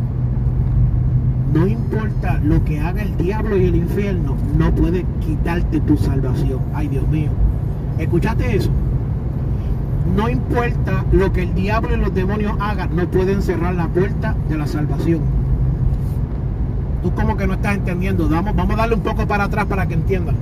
No 1.54 1.68
importa 1.68 2.40
lo 2.44 2.64
que 2.66 2.80
haga 2.80 3.04
el 3.04 3.16
diablo 3.16 3.56
y 3.56 3.66
el 3.66 3.76
infierno, 3.76 4.36
no 4.58 4.74
puede 4.74 5.06
quitarte 5.20 5.80
tu 5.82 5.96
salvación. 5.98 6.60
Ay, 6.74 6.88
Dios 6.88 7.08
mío. 7.10 7.30
¿Escuchaste 8.00 8.56
eso? 8.56 8.72
No 10.16 10.30
importa 10.30 11.06
lo 11.12 11.32
que 11.32 11.44
el 11.44 11.54
diablo 11.54 11.96
y 11.96 12.00
los 12.00 12.14
demonios 12.14 12.56
hagan, 12.60 12.96
no 12.96 13.08
pueden 13.08 13.42
cerrar 13.44 13.76
la 13.76 13.88
puerta 13.88 14.36
de 14.50 14.58
la 14.58 14.66
salvación. 14.66 15.22
Tú 17.04 17.12
como 17.14 17.38
que 17.38 17.46
no 17.46 17.54
estás 17.54 17.76
entendiendo. 17.76 18.28
Vamos, 18.28 18.56
vamos 18.56 18.74
a 18.76 18.78
darle 18.78 18.96
un 18.96 19.02
poco 19.02 19.28
para 19.28 19.44
atrás 19.46 19.66
para 19.66 19.88
que 19.88 19.94
entiendas. 19.94 20.36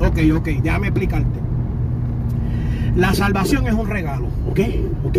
Ok, 0.00 0.18
ok, 0.36 0.48
déjame 0.62 0.88
explicarte. 0.88 1.40
La 2.94 3.14
salvación 3.14 3.66
es 3.66 3.74
un 3.74 3.88
regalo, 3.88 4.26
¿ok? 4.48 4.60
Ok. 5.06 5.18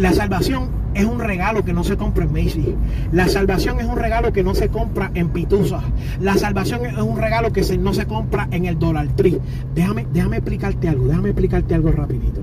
La 0.00 0.14
salvación 0.14 0.70
es 0.94 1.04
un 1.04 1.20
regalo 1.20 1.62
que 1.62 1.74
no 1.74 1.84
se 1.84 1.98
compra 1.98 2.24
en 2.24 2.32
Macy. 2.32 2.74
La 3.12 3.28
salvación 3.28 3.80
es 3.80 3.84
un 3.84 3.98
regalo 3.98 4.32
que 4.32 4.42
no 4.42 4.54
se 4.54 4.70
compra 4.70 5.10
en 5.12 5.28
Pitusa. 5.28 5.82
La 6.22 6.38
salvación 6.38 6.86
es 6.86 6.96
un 6.96 7.18
regalo 7.18 7.52
que 7.52 7.60
no 7.76 7.92
se 7.92 8.06
compra 8.06 8.48
en 8.50 8.64
el 8.64 8.78
Dollar 8.78 9.08
Tree. 9.08 9.38
Déjame, 9.74 10.06
déjame 10.10 10.38
explicarte 10.38 10.88
algo, 10.88 11.06
déjame 11.06 11.28
explicarte 11.28 11.74
algo 11.74 11.92
rapidito. 11.92 12.40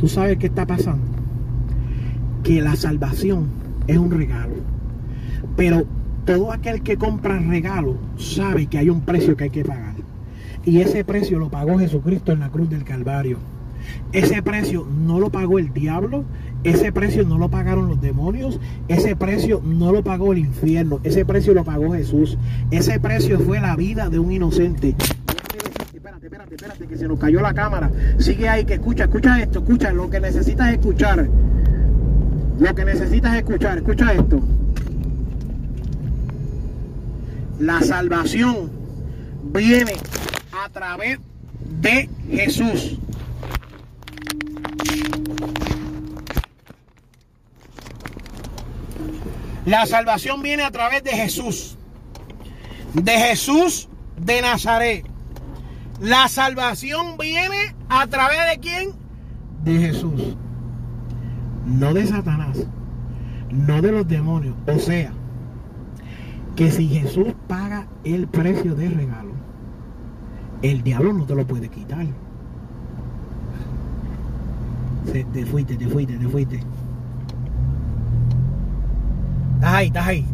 ¿Tú 0.00 0.08
sabes 0.08 0.38
qué 0.38 0.46
está 0.46 0.64
pasando? 0.64 1.04
Que 2.42 2.62
la 2.62 2.76
salvación 2.76 3.48
es 3.86 3.98
un 3.98 4.10
regalo. 4.10 4.54
Pero 5.54 5.84
todo 6.24 6.50
aquel 6.50 6.80
que 6.80 6.96
compra 6.96 7.38
regalo 7.40 7.98
sabe 8.16 8.68
que 8.68 8.78
hay 8.78 8.88
un 8.88 9.02
precio 9.02 9.36
que 9.36 9.44
hay 9.44 9.50
que 9.50 9.66
pagar. 9.66 9.96
Y 10.64 10.80
ese 10.80 11.04
precio 11.04 11.38
lo 11.38 11.50
pagó 11.50 11.78
Jesucristo 11.78 12.32
en 12.32 12.40
la 12.40 12.48
cruz 12.48 12.70
del 12.70 12.84
Calvario. 12.84 13.36
Ese 14.12 14.42
precio 14.42 14.86
no 14.86 15.20
lo 15.20 15.30
pagó 15.30 15.58
el 15.58 15.72
diablo, 15.72 16.24
ese 16.64 16.92
precio 16.92 17.24
no 17.24 17.38
lo 17.38 17.48
pagaron 17.48 17.88
los 17.88 18.00
demonios, 18.00 18.60
ese 18.88 19.16
precio 19.16 19.60
no 19.64 19.92
lo 19.92 20.04
pagó 20.04 20.32
el 20.32 20.38
infierno, 20.38 21.00
ese 21.02 21.24
precio 21.24 21.54
lo 21.54 21.64
pagó 21.64 21.92
Jesús. 21.92 22.38
Ese 22.70 23.00
precio 23.00 23.40
fue 23.40 23.60
la 23.60 23.74
vida 23.74 24.08
de 24.08 24.18
un 24.18 24.30
inocente. 24.30 24.94
Espérate, 25.92 26.26
espérate, 26.26 26.54
espérate, 26.54 26.86
que 26.86 26.96
se 26.96 27.08
nos 27.08 27.18
cayó 27.18 27.40
la 27.40 27.52
cámara. 27.52 27.90
Sigue 28.18 28.48
ahí, 28.48 28.64
que 28.64 28.74
escucha, 28.74 29.04
escucha 29.04 29.40
esto, 29.40 29.60
escucha, 29.60 29.92
lo 29.92 30.08
que 30.08 30.20
necesitas 30.20 30.72
escuchar. 30.72 31.28
Lo 32.60 32.74
que 32.74 32.84
necesitas 32.84 33.36
escuchar, 33.36 33.78
escucha 33.78 34.12
esto. 34.12 34.40
La 37.58 37.80
salvación 37.80 38.70
viene 39.52 39.94
a 40.52 40.68
través 40.68 41.18
de 41.80 42.08
Jesús. 42.30 42.98
La 49.64 49.86
salvación 49.86 50.42
viene 50.42 50.62
a 50.62 50.70
través 50.70 51.04
de 51.04 51.10
Jesús. 51.10 51.76
De 52.94 53.12
Jesús 53.12 53.88
de 54.16 54.42
Nazaret. 54.42 55.06
La 56.00 56.28
salvación 56.28 57.16
viene 57.16 57.74
a 57.88 58.06
través 58.06 58.38
de 58.50 58.58
quién? 58.58 59.02
de 59.64 59.78
Jesús, 59.78 60.36
no 61.66 61.94
de 61.94 62.06
Satanás, 62.06 62.66
no 63.50 63.80
de 63.80 63.92
los 63.92 64.08
demonios. 64.08 64.54
O 64.66 64.78
sea, 64.78 65.12
que 66.56 66.70
si 66.70 66.88
Jesús 66.88 67.28
paga 67.46 67.86
el 68.04 68.26
precio 68.26 68.74
de 68.74 68.88
regalo, 68.88 69.32
el 70.62 70.82
diablo 70.82 71.12
no 71.12 71.24
te 71.24 71.34
lo 71.34 71.46
puede 71.46 71.68
quitar. 71.68 72.06
te 75.12 75.46
fuiste, 75.46 75.76
te 75.76 75.88
fuiste, 75.88 76.16
te 76.16 76.28
fuiste. 76.28 76.60
Estás 79.62 79.74
ahí, 79.76 79.86
estás 79.86 80.06
ahí. 80.08 80.26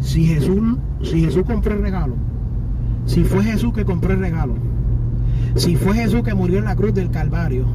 Si 0.00 0.24
Jesús, 0.24 0.78
si 1.02 1.20
Jesús 1.20 1.42
compró 1.46 1.74
el 1.74 1.82
regalo, 1.82 2.14
si 3.04 3.22
fue 3.22 3.44
Jesús 3.44 3.74
que 3.74 3.84
compró 3.84 4.14
el 4.14 4.20
regalo, 4.20 4.54
si 5.54 5.76
fue 5.76 5.92
Jesús 5.92 6.22
que 6.22 6.32
murió 6.32 6.60
en 6.60 6.64
la 6.64 6.74
cruz 6.74 6.94
del 6.94 7.10
Calvario, 7.10 7.66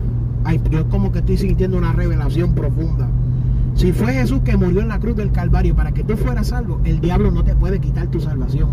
ay, 0.43 0.59
yo 0.71 0.89
como 0.89 1.11
que 1.11 1.19
estoy 1.19 1.37
sintiendo 1.37 1.77
una 1.77 1.93
revelación 1.93 2.55
profunda. 2.55 3.09
Si 3.75 3.91
fue 3.91 4.13
Jesús 4.13 4.41
que 4.43 4.57
murió 4.57 4.81
en 4.81 4.87
la 4.87 4.99
cruz 4.99 5.15
del 5.15 5.31
Calvario 5.31 5.75
para 5.75 5.91
que 5.91 6.03
tú 6.03 6.17
fueras 6.17 6.47
salvo, 6.47 6.81
el 6.83 6.99
diablo 6.99 7.29
no 7.29 7.43
te 7.43 7.55
puede 7.55 7.79
quitar 7.79 8.07
tu 8.07 8.19
salvación. 8.19 8.69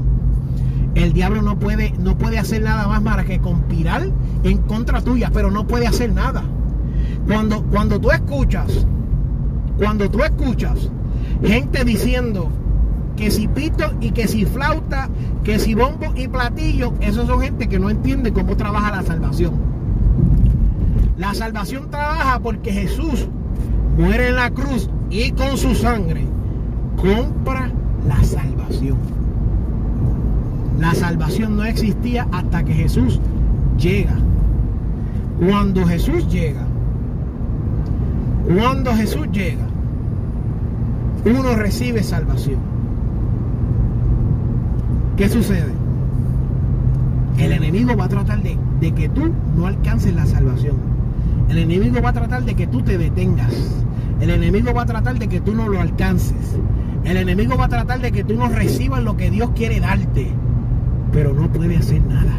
El 0.94 1.12
diablo 1.12 1.42
no 1.42 1.58
puede, 1.58 1.92
no 1.98 2.16
puede 2.16 2.38
hacer 2.38 2.62
nada 2.62 2.88
más 2.88 3.02
para 3.02 3.24
que 3.24 3.38
conspirar 3.38 4.08
en 4.44 4.58
contra 4.62 5.02
tuya, 5.02 5.30
pero 5.30 5.50
no 5.50 5.66
puede 5.66 5.86
hacer 5.86 6.10
nada. 6.14 6.42
Cuando, 7.26 7.64
cuando 7.64 8.00
tú 8.00 8.10
escuchas, 8.12 8.86
cuando 9.78 10.10
tú 10.10 10.22
escuchas 10.22 10.90
gente 11.42 11.84
diciendo 11.84 12.50
que 13.16 13.30
si 13.30 13.48
pito 13.48 13.92
y 14.00 14.10
que 14.10 14.26
si 14.28 14.44
flauta, 14.44 15.08
que 15.44 15.58
si 15.58 15.74
bombo 15.74 16.12
y 16.16 16.28
platillo, 16.28 16.92
esos 17.00 17.26
son 17.26 17.40
gente 17.40 17.68
que 17.68 17.78
no 17.78 17.90
entiende 17.90 18.32
cómo 18.32 18.56
trabaja 18.56 18.90
la 18.90 19.02
salvación. 19.02 19.54
La 21.16 21.32
salvación 21.34 21.90
trabaja 21.90 22.40
porque 22.40 22.72
Jesús 22.72 23.28
muere 23.96 24.28
en 24.28 24.36
la 24.36 24.50
cruz 24.50 24.90
y 25.10 25.30
con 25.30 25.56
su 25.56 25.74
sangre 25.74 26.26
compra 26.96 27.70
la 28.06 28.22
salvación. 28.24 28.98
La 30.78 30.94
salvación 30.94 31.56
no 31.56 31.64
existía 31.64 32.26
hasta 32.32 32.64
que 32.64 32.74
Jesús 32.74 33.20
llega. 33.78 34.16
Cuando 35.38 35.86
Jesús 35.86 36.26
llega, 36.28 36.66
cuando 38.46 38.94
Jesús 38.94 39.28
llega, 39.32 39.63
uno 41.32 41.54
recibe 41.56 42.02
salvación. 42.02 42.60
¿Qué 45.16 45.28
sucede? 45.28 45.72
El 47.38 47.52
enemigo 47.52 47.96
va 47.96 48.04
a 48.04 48.08
tratar 48.08 48.42
de, 48.42 48.58
de 48.80 48.92
que 48.92 49.08
tú 49.08 49.32
no 49.56 49.66
alcances 49.66 50.14
la 50.14 50.26
salvación. 50.26 50.76
El 51.48 51.58
enemigo 51.58 52.00
va 52.02 52.10
a 52.10 52.12
tratar 52.12 52.44
de 52.44 52.54
que 52.54 52.66
tú 52.66 52.82
te 52.82 52.98
detengas. 52.98 53.52
El 54.20 54.30
enemigo 54.30 54.72
va 54.72 54.82
a 54.82 54.86
tratar 54.86 55.18
de 55.18 55.28
que 55.28 55.40
tú 55.40 55.54
no 55.54 55.68
lo 55.68 55.80
alcances. 55.80 56.56
El 57.04 57.16
enemigo 57.16 57.56
va 57.56 57.66
a 57.66 57.68
tratar 57.68 58.00
de 58.00 58.12
que 58.12 58.24
tú 58.24 58.34
no 58.34 58.48
recibas 58.48 59.02
lo 59.02 59.16
que 59.16 59.30
Dios 59.30 59.50
quiere 59.54 59.80
darte. 59.80 60.28
Pero 61.12 61.32
no 61.34 61.50
puede 61.52 61.76
hacer 61.76 62.02
nada. 62.02 62.38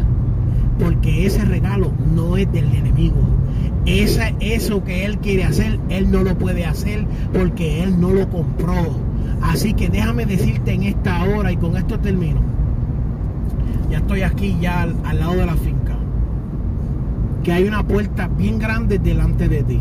Porque 0.80 1.26
ese 1.26 1.46
regalo 1.46 1.92
no 2.14 2.38
es 2.38 2.52
del 2.52 2.74
enemigo. 2.74 3.22
Esa, 3.86 4.30
eso 4.40 4.84
que 4.84 5.06
Él 5.06 5.20
quiere 5.20 5.44
hacer, 5.44 5.80
Él 5.90 6.12
no 6.12 6.24
lo 6.24 6.38
puede 6.38 6.66
hacer 6.66 7.06
porque 7.34 7.84
Él 7.84 8.00
no 8.00 8.12
lo 8.12 8.30
compró. 8.30 8.98
Así 9.42 9.74
que 9.74 9.90
déjame 9.90 10.26
decirte 10.26 10.74
en 10.74 10.84
esta 10.84 11.24
hora 11.24 11.52
y 11.52 11.58
con 11.58 11.78
esto 11.78 12.00
termino. 12.00 12.42
Ya 13.92 14.00
estoy 14.00 14.24
aquí 14.24 14.58
ya 14.60 14.82
al, 14.82 14.96
al 15.06 15.20
lado 15.20 15.36
de 15.36 15.46
la 15.46 15.56
finca. 15.56 15.96
Que 17.44 17.52
hay 17.52 17.66
una 17.66 17.84
puerta 17.84 18.28
bien 18.28 18.58
grande 18.58 18.98
delante 18.98 19.48
de 19.48 19.64
ti 19.64 19.80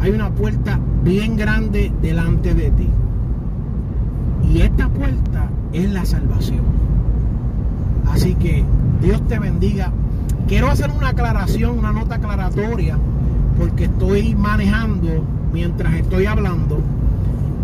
hay 0.00 0.12
una 0.12 0.30
puerta 0.30 0.80
bien 1.04 1.36
grande 1.36 1.92
delante 2.00 2.54
de 2.54 2.70
ti. 2.70 2.88
Y 4.52 4.62
esta 4.62 4.88
puerta 4.88 5.50
es 5.72 5.90
la 5.90 6.04
salvación. 6.06 6.64
Así 8.10 8.34
que 8.34 8.64
Dios 9.02 9.26
te 9.28 9.38
bendiga. 9.38 9.92
Quiero 10.50 10.68
hacer 10.68 10.90
una 10.90 11.10
aclaración, 11.10 11.78
una 11.78 11.92
nota 11.92 12.16
aclaratoria, 12.16 12.98
porque 13.56 13.84
estoy 13.84 14.34
manejando 14.34 15.24
mientras 15.52 15.94
estoy 15.94 16.26
hablando. 16.26 16.80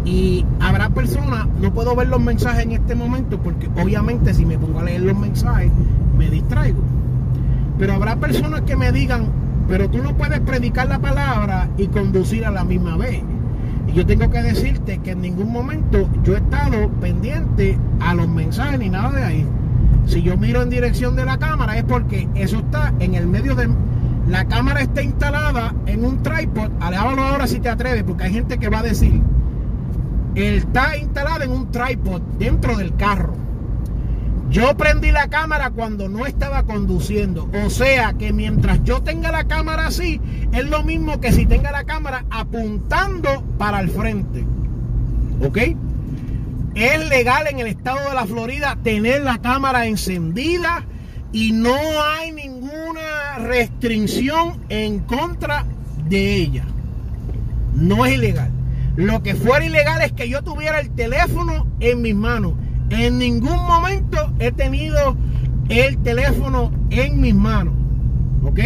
Y 0.05 0.47
habrá 0.61 0.91
personas, 0.91 1.49
no 1.61 1.75
puedo 1.75 1.97
ver 1.97 2.07
los 2.07 2.21
mensajes 2.21 2.63
en 2.63 2.71
este 2.71 2.95
momento, 2.95 3.41
porque 3.41 3.69
obviamente 3.83 4.33
si 4.35 4.47
me 4.47 4.57
pongo 4.57 4.79
a 4.79 4.85
leer 4.85 5.01
los 5.01 5.19
mensajes, 5.19 5.73
me 6.17 6.31
distraigo. 6.31 6.79
Pero 7.77 7.95
habrá 7.95 8.15
personas 8.19 8.61
que 8.61 8.77
me 8.77 8.93
digan, 8.93 9.31
pero 9.67 9.91
tú 9.91 10.01
no 10.01 10.17
puedes 10.17 10.39
predicar 10.39 10.87
la 10.87 11.01
palabra 11.01 11.69
y 11.77 11.89
conducir 11.89 12.47
a 12.47 12.53
la 12.53 12.63
misma 12.63 12.97
vez. 12.97 13.21
Y 13.89 13.95
yo 13.95 14.07
tengo 14.07 14.31
que 14.31 14.43
decirte 14.43 14.99
que 14.99 15.11
en 15.11 15.23
ningún 15.23 15.51
momento 15.51 16.09
yo 16.23 16.35
he 16.35 16.39
estado 16.39 16.89
pendiente 17.01 17.77
a 17.99 18.15
los 18.15 18.29
mensajes 18.29 18.79
ni 18.79 18.91
nada 18.91 19.11
de 19.11 19.25
ahí. 19.25 19.47
Si 20.07 20.23
yo 20.23 20.37
miro 20.37 20.63
en 20.63 20.71
dirección 20.71 21.17
de 21.17 21.25
la 21.25 21.39
cámara 21.39 21.77
es 21.77 21.85
porque 21.85 22.29
eso 22.35 22.59
está 22.59 22.95
en 23.01 23.15
el 23.15 23.27
medio 23.27 23.55
de... 23.55 23.69
La 24.29 24.45
cámara 24.47 24.81
está 24.81 25.03
instalada 25.03 25.75
en 25.87 26.05
un 26.05 26.23
tripod. 26.23 26.71
Aléjalo 26.81 27.23
ahora 27.23 27.47
si 27.47 27.61
te 27.61 27.69
atreves, 27.69 28.03
porque 28.03 28.25
hay 28.25 28.33
gente 28.33 28.59
que 28.59 28.69
va 28.69 28.81
a 28.81 28.83
decir, 28.83 29.21
está 30.35 30.97
instalada 30.97 31.45
en 31.45 31.53
un 31.53 31.71
tripod 31.71 32.21
dentro 32.39 32.77
del 32.77 32.95
carro. 32.97 33.35
Yo 34.51 34.77
prendí 34.77 35.11
la 35.11 35.29
cámara 35.29 35.71
cuando 35.71 36.09
no 36.09 36.25
estaba 36.25 36.63
conduciendo. 36.63 37.49
O 37.65 37.71
sea 37.71 38.15
que 38.15 38.33
mientras 38.33 38.83
yo 38.85 39.03
tenga 39.03 39.33
la 39.33 39.45
cámara 39.45 39.87
así, 39.87 40.21
es 40.53 40.69
lo 40.69 40.83
mismo 40.83 41.21
que 41.21 41.33
si 41.33 41.47
tenga 41.47 41.73
la 41.73 41.85
cámara 41.85 42.25
apuntando 42.31 43.45
para 43.59 43.81
el 43.81 43.91
frente. 43.91 44.45
¿Ok? 45.45 45.59
Es 46.77 47.09
legal 47.09 47.49
en 47.49 47.59
el 47.59 47.67
estado 47.67 48.09
de 48.09 48.15
la 48.15 48.27
Florida 48.27 48.79
tener 48.85 49.23
la 49.23 49.39
cámara 49.39 49.87
encendida 49.87 50.85
y 51.33 51.51
no 51.51 51.75
hay 51.75 52.31
ninguna 52.31 53.39
restricción 53.39 54.61
en 54.69 55.01
contra 55.01 55.65
de 56.09 56.37
ella. 56.37 56.65
No 57.75 58.07
es 58.07 58.15
ilegal. 58.15 58.51
Lo 58.95 59.23
que 59.25 59.35
fuera 59.35 59.65
ilegal 59.65 60.03
es 60.03 60.13
que 60.13 60.29
yo 60.29 60.43
tuviera 60.43 60.79
el 60.79 60.91
teléfono 60.91 61.67
en 61.81 62.03
mis 62.03 62.15
manos 62.15 62.53
en 62.91 63.19
ningún 63.19 63.67
momento 63.67 64.33
he 64.39 64.53
tenido 64.53 65.17
el 65.69 65.99
teléfono 65.99 66.73
en 66.91 67.21
mis 67.21 67.35
manos. 67.35 67.75
¿Ok? 68.45 68.61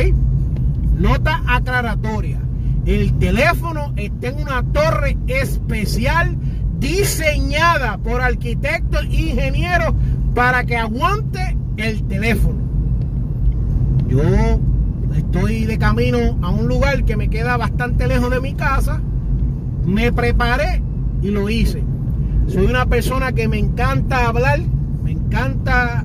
Nota 0.99 1.43
aclaratoria. 1.47 2.39
El 2.85 3.19
teléfono 3.19 3.93
está 3.97 4.29
en 4.29 4.41
una 4.41 4.63
torre 4.73 5.17
especial 5.27 6.37
diseñada 6.81 7.99
por 7.99 8.21
arquitectos 8.21 9.05
e 9.05 9.31
ingenieros 9.31 9.95
para 10.35 10.65
que 10.65 10.77
aguante 10.77 11.57
el 11.77 12.03
teléfono. 12.05 12.59
Yo 14.09 14.21
estoy 15.15 15.67
de 15.67 15.79
camino 15.79 16.39
a 16.43 16.51
un 16.51 16.67
lugar 16.67 17.05
que 17.05 17.17
me 17.17 17.29
queda 17.29 17.57
bastante 17.57 18.09
lejos 18.09 18.31
de 18.31 18.41
mi 18.41 18.55
casa. 18.55 19.01
Me 19.85 20.13
preparé 20.13 20.83
y 21.23 21.29
lo 21.31 21.49
hice. 21.49 21.85
Soy 22.49 22.67
una 22.67 22.87
persona 22.87 23.33
que 23.33 23.47
me 23.47 23.59
encanta 23.59 24.27
hablar, 24.27 24.61
me 25.05 25.13
encanta 25.13 26.05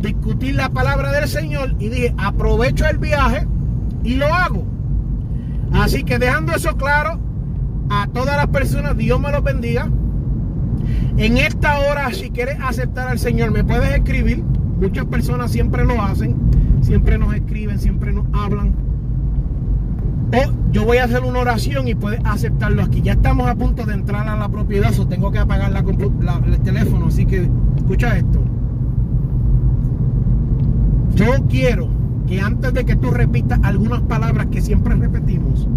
discutir 0.00 0.54
la 0.54 0.68
palabra 0.68 1.12
del 1.12 1.28
Señor 1.28 1.74
y 1.78 1.88
dije, 1.88 2.14
aprovecho 2.18 2.86
el 2.86 2.98
viaje 2.98 3.46
y 4.04 4.16
lo 4.16 4.26
hago. 4.26 4.64
Así 5.72 6.04
que 6.04 6.18
dejando 6.18 6.52
eso 6.52 6.76
claro, 6.76 7.18
a 7.88 8.06
todas 8.08 8.36
las 8.36 8.48
personas, 8.48 8.96
Dios 8.96 9.20
me 9.20 9.30
los 9.30 9.42
bendiga. 9.42 9.88
En 11.16 11.38
esta 11.38 11.78
hora, 11.80 12.12
si 12.12 12.30
quieres 12.30 12.58
aceptar 12.62 13.08
al 13.08 13.18
Señor, 13.18 13.50
me 13.50 13.64
puedes 13.64 13.90
escribir. 13.94 14.42
Muchas 14.80 15.06
personas 15.06 15.50
siempre 15.50 15.84
lo 15.84 16.02
hacen, 16.02 16.36
siempre 16.82 17.16
nos 17.16 17.34
escriben, 17.34 17.78
siempre 17.78 18.12
nos 18.12 18.26
hablan 18.34 18.86
o 20.32 20.52
yo 20.72 20.84
voy 20.84 20.98
a 20.98 21.04
hacer 21.04 21.22
una 21.22 21.40
oración 21.40 21.88
y 21.88 21.94
puedes 21.94 22.20
aceptarlo 22.24 22.82
aquí. 22.82 23.00
Ya 23.02 23.12
estamos 23.12 23.48
a 23.48 23.54
punto 23.54 23.84
de 23.86 23.94
entrar 23.94 24.28
a 24.28 24.36
la 24.36 24.48
propiedad, 24.48 24.92
o 24.98 25.06
tengo 25.06 25.30
que 25.30 25.38
apagar 25.38 25.72
la, 25.72 25.84
el 26.46 26.60
teléfono, 26.60 27.06
así 27.06 27.26
que 27.26 27.48
escucha 27.76 28.16
esto. 28.16 28.42
Yo 31.14 31.26
quiero 31.48 31.88
que 32.26 32.40
antes 32.40 32.74
de 32.74 32.84
que 32.84 32.96
tú 32.96 33.10
repitas 33.10 33.60
algunas 33.62 34.02
palabras 34.02 34.46
que 34.46 34.60
siempre 34.60 34.94
repetimos, 34.96 35.68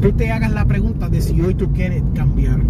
tú 0.00 0.12
te 0.12 0.32
hagas 0.32 0.52
la 0.52 0.64
pregunta 0.64 1.08
de 1.08 1.20
si 1.20 1.40
hoy 1.40 1.54
tú 1.54 1.72
quieres 1.72 2.02
cambiar. 2.14 2.60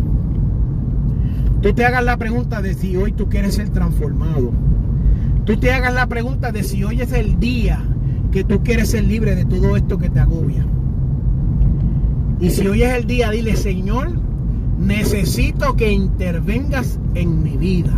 Tú 1.62 1.74
te 1.74 1.84
hagas 1.84 2.02
la 2.02 2.16
pregunta 2.16 2.62
de 2.62 2.72
si 2.72 2.96
hoy 2.96 3.12
tú 3.12 3.28
quieres 3.28 3.56
ser 3.56 3.68
transformado. 3.68 4.52
Tú 5.44 5.58
te 5.58 5.72
hagas 5.72 5.92
la 5.92 6.06
pregunta 6.06 6.52
de 6.52 6.62
si 6.62 6.84
hoy 6.84 7.02
es 7.02 7.12
el 7.12 7.38
día 7.38 7.82
que 8.32 8.44
tú 8.44 8.62
quieres 8.62 8.90
ser 8.90 9.04
libre 9.04 9.34
de 9.34 9.44
todo 9.44 9.76
esto 9.76 9.98
que 9.98 10.08
te 10.08 10.20
agobia. 10.20 10.64
Y 12.40 12.48
si 12.48 12.66
hoy 12.66 12.82
es 12.82 12.94
el 12.94 13.06
día, 13.06 13.30
dile, 13.30 13.56
Señor, 13.56 14.10
necesito 14.78 15.76
que 15.76 15.92
intervengas 15.92 16.98
en 17.14 17.42
mi 17.42 17.58
vida. 17.58 17.92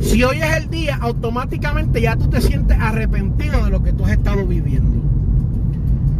Si 0.00 0.22
hoy 0.22 0.38
es 0.38 0.56
el 0.56 0.70
día, 0.70 0.96
automáticamente 1.02 2.00
ya 2.00 2.16
tú 2.16 2.28
te 2.28 2.40
sientes 2.40 2.78
arrepentido 2.80 3.62
de 3.62 3.70
lo 3.70 3.82
que 3.82 3.92
tú 3.92 4.04
has 4.04 4.12
estado 4.12 4.46
viviendo. 4.46 5.02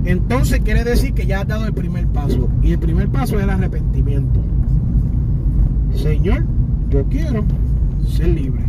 entonces 0.04 0.60
quiere 0.60 0.84
decir 0.84 1.14
que 1.14 1.26
ya 1.26 1.40
has 1.40 1.48
dado 1.48 1.64
el 1.64 1.72
primer 1.72 2.06
paso. 2.08 2.50
Y 2.62 2.72
el 2.72 2.78
primer 2.78 3.08
paso 3.08 3.38
es 3.38 3.44
el 3.44 3.50
arrepentimiento. 3.50 4.40
Señor, 6.02 6.44
yo 6.90 7.04
quiero 7.06 7.44
ser 8.08 8.28
libre. 8.28 8.62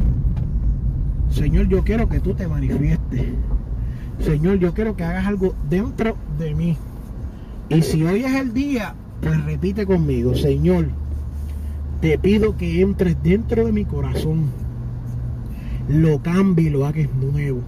Señor, 1.29 1.67
yo 1.67 1.83
quiero 1.83 2.09
que 2.09 2.19
tú 2.19 2.33
te 2.33 2.47
manifiestes. 2.47 3.21
Señor, 4.19 4.57
yo 4.57 4.73
quiero 4.73 4.95
que 4.95 5.03
hagas 5.03 5.27
algo 5.27 5.53
dentro 5.69 6.17
de 6.39 6.55
mí. 6.55 6.75
Y 7.69 7.83
si 7.83 8.03
hoy 8.03 8.23
es 8.23 8.33
el 8.33 8.51
día, 8.51 8.95
pues 9.21 9.45
repite 9.45 9.85
conmigo, 9.85 10.33
Señor, 10.35 10.87
te 12.01 12.17
pido 12.17 12.57
que 12.57 12.81
entres 12.81 13.15
dentro 13.21 13.63
de 13.63 13.73
mi 13.73 13.85
corazón, 13.85 14.45
lo 15.87 16.21
cambie 16.23 16.65
y 16.65 16.69
lo 16.71 16.87
hagas 16.87 17.09
nuevo. 17.13 17.61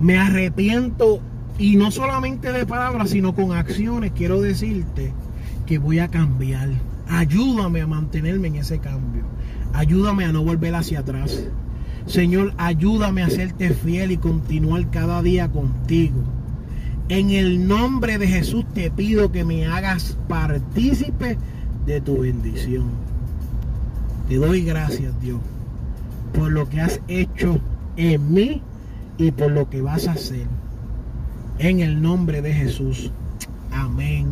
Me 0.00 0.18
arrepiento 0.18 1.20
y 1.56 1.76
no 1.76 1.92
solamente 1.92 2.50
de 2.50 2.66
palabras, 2.66 3.10
sino 3.10 3.32
con 3.32 3.52
acciones. 3.52 4.10
Quiero 4.10 4.40
decirte 4.40 5.12
que 5.66 5.78
voy 5.78 6.00
a 6.00 6.08
cambiar. 6.08 6.70
Ayúdame 7.12 7.82
a 7.82 7.86
mantenerme 7.86 8.48
en 8.48 8.56
ese 8.56 8.78
cambio. 8.78 9.24
Ayúdame 9.74 10.24
a 10.24 10.32
no 10.32 10.42
volver 10.42 10.74
hacia 10.74 11.00
atrás. 11.00 11.44
Señor, 12.06 12.54
ayúdame 12.56 13.22
a 13.22 13.28
serte 13.28 13.68
fiel 13.74 14.12
y 14.12 14.16
continuar 14.16 14.90
cada 14.90 15.20
día 15.20 15.50
contigo. 15.50 16.22
En 17.10 17.30
el 17.30 17.68
nombre 17.68 18.16
de 18.16 18.26
Jesús 18.28 18.64
te 18.72 18.90
pido 18.90 19.30
que 19.30 19.44
me 19.44 19.66
hagas 19.66 20.16
partícipe 20.26 21.36
de 21.84 22.00
tu 22.00 22.20
bendición. 22.20 22.86
Te 24.26 24.36
doy 24.36 24.62
gracias, 24.62 25.12
Dios, 25.20 25.38
por 26.32 26.50
lo 26.50 26.66
que 26.70 26.80
has 26.80 26.98
hecho 27.08 27.60
en 27.98 28.32
mí 28.32 28.62
y 29.18 29.32
por 29.32 29.50
lo 29.50 29.68
que 29.68 29.82
vas 29.82 30.08
a 30.08 30.12
hacer. 30.12 30.46
En 31.58 31.80
el 31.80 32.00
nombre 32.00 32.40
de 32.40 32.54
Jesús. 32.54 33.12
Amén 33.70 34.28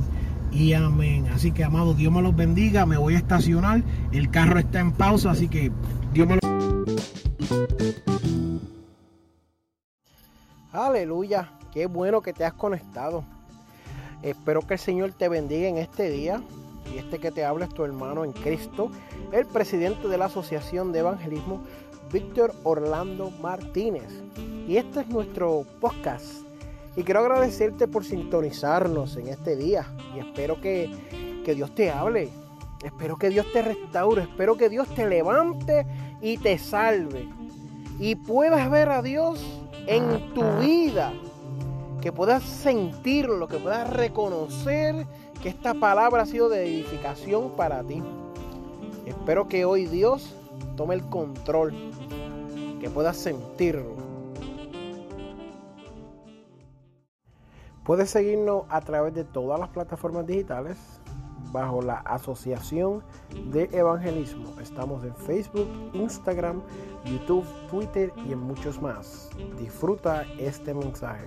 y 0.52 0.72
amén. 0.72 1.28
Así 1.32 1.52
que, 1.52 1.64
amado, 1.64 1.94
Dios 1.94 2.12
me 2.12 2.22
los 2.22 2.34
bendiga. 2.34 2.86
Me 2.86 2.96
voy 2.96 3.14
a 3.14 3.18
estacionar. 3.18 3.82
El 4.12 4.30
carro 4.30 4.58
está 4.58 4.80
en 4.80 4.92
pausa, 4.92 5.30
así 5.30 5.48
que 5.48 5.70
Dios 6.12 6.26
me 6.28 6.34
los 6.36 6.50
Aleluya, 10.72 11.50
qué 11.72 11.86
bueno 11.86 12.22
que 12.22 12.32
te 12.32 12.44
has 12.44 12.52
conectado. 12.52 13.24
Espero 14.22 14.62
que 14.62 14.74
el 14.74 14.80
Señor 14.80 15.12
te 15.12 15.28
bendiga 15.28 15.68
en 15.68 15.78
este 15.78 16.10
día. 16.10 16.42
Y 16.94 16.98
este 16.98 17.18
que 17.18 17.30
te 17.30 17.44
habla 17.44 17.66
es 17.66 17.74
tu 17.74 17.84
hermano 17.84 18.24
en 18.24 18.32
Cristo, 18.32 18.90
el 19.32 19.46
presidente 19.46 20.08
de 20.08 20.18
la 20.18 20.24
Asociación 20.26 20.90
de 20.92 21.00
Evangelismo, 21.00 21.62
Víctor 22.12 22.52
Orlando 22.64 23.30
Martínez. 23.40 24.10
Y 24.66 24.76
este 24.76 25.00
es 25.00 25.08
nuestro 25.08 25.64
podcast. 25.80 26.49
Y 26.96 27.03
quiero 27.03 27.20
agradecerte 27.20 27.88
por 27.88 28.05
sintonizarnos 28.05 29.16
en 29.16 29.29
este 29.29 29.57
día. 29.57 29.87
Y 30.14 30.18
espero 30.18 30.61
que, 30.61 30.90
que 31.44 31.55
Dios 31.55 31.74
te 31.74 31.90
hable. 31.90 32.29
Espero 32.83 33.16
que 33.16 33.31
Dios 33.31 33.46
te 33.53 33.62
restaure. 33.62 34.22
Espero 34.22 34.57
que 34.57 34.68
Dios 34.68 34.88
te 34.88 35.09
levante 35.09 35.87
y 36.20 36.38
te 36.38 36.59
salve. 36.59 37.29
Y 37.98 38.16
puedas 38.16 38.70
ver 38.70 38.88
a 38.88 39.03
Dios 39.03 39.40
en 39.87 40.35
tu 40.35 40.42
vida. 40.59 41.12
Que 42.00 42.12
puedas 42.12 42.42
sentirlo, 42.42 43.46
que 43.46 43.59
puedas 43.59 43.88
reconocer 43.90 45.07
que 45.42 45.48
esta 45.48 45.74
palabra 45.74 46.22
ha 46.22 46.26
sido 46.26 46.48
de 46.48 46.66
edificación 46.66 47.50
para 47.57 47.83
ti. 47.83 48.03
Espero 49.07 49.48
que 49.48 49.64
hoy 49.64 49.87
Dios 49.87 50.35
tome 50.76 50.94
el 50.94 51.05
control, 51.05 51.74
que 52.81 52.88
puedas 52.88 53.16
sentirlo. 53.16 54.09
Puedes 57.90 58.11
seguirnos 58.11 58.66
a 58.68 58.81
través 58.83 59.14
de 59.14 59.24
todas 59.24 59.59
las 59.59 59.68
plataformas 59.70 60.24
digitales 60.24 60.79
bajo 61.50 61.83
la 61.83 61.96
Asociación 61.96 63.03
de 63.50 63.68
Evangelismo. 63.72 64.44
Estamos 64.61 65.03
en 65.03 65.12
Facebook, 65.16 65.66
Instagram, 65.92 66.62
YouTube, 67.05 67.44
Twitter 67.68 68.12
y 68.29 68.31
en 68.31 68.38
muchos 68.38 68.81
más. 68.81 69.29
Disfruta 69.59 70.24
este 70.38 70.72
mensaje. 70.72 71.26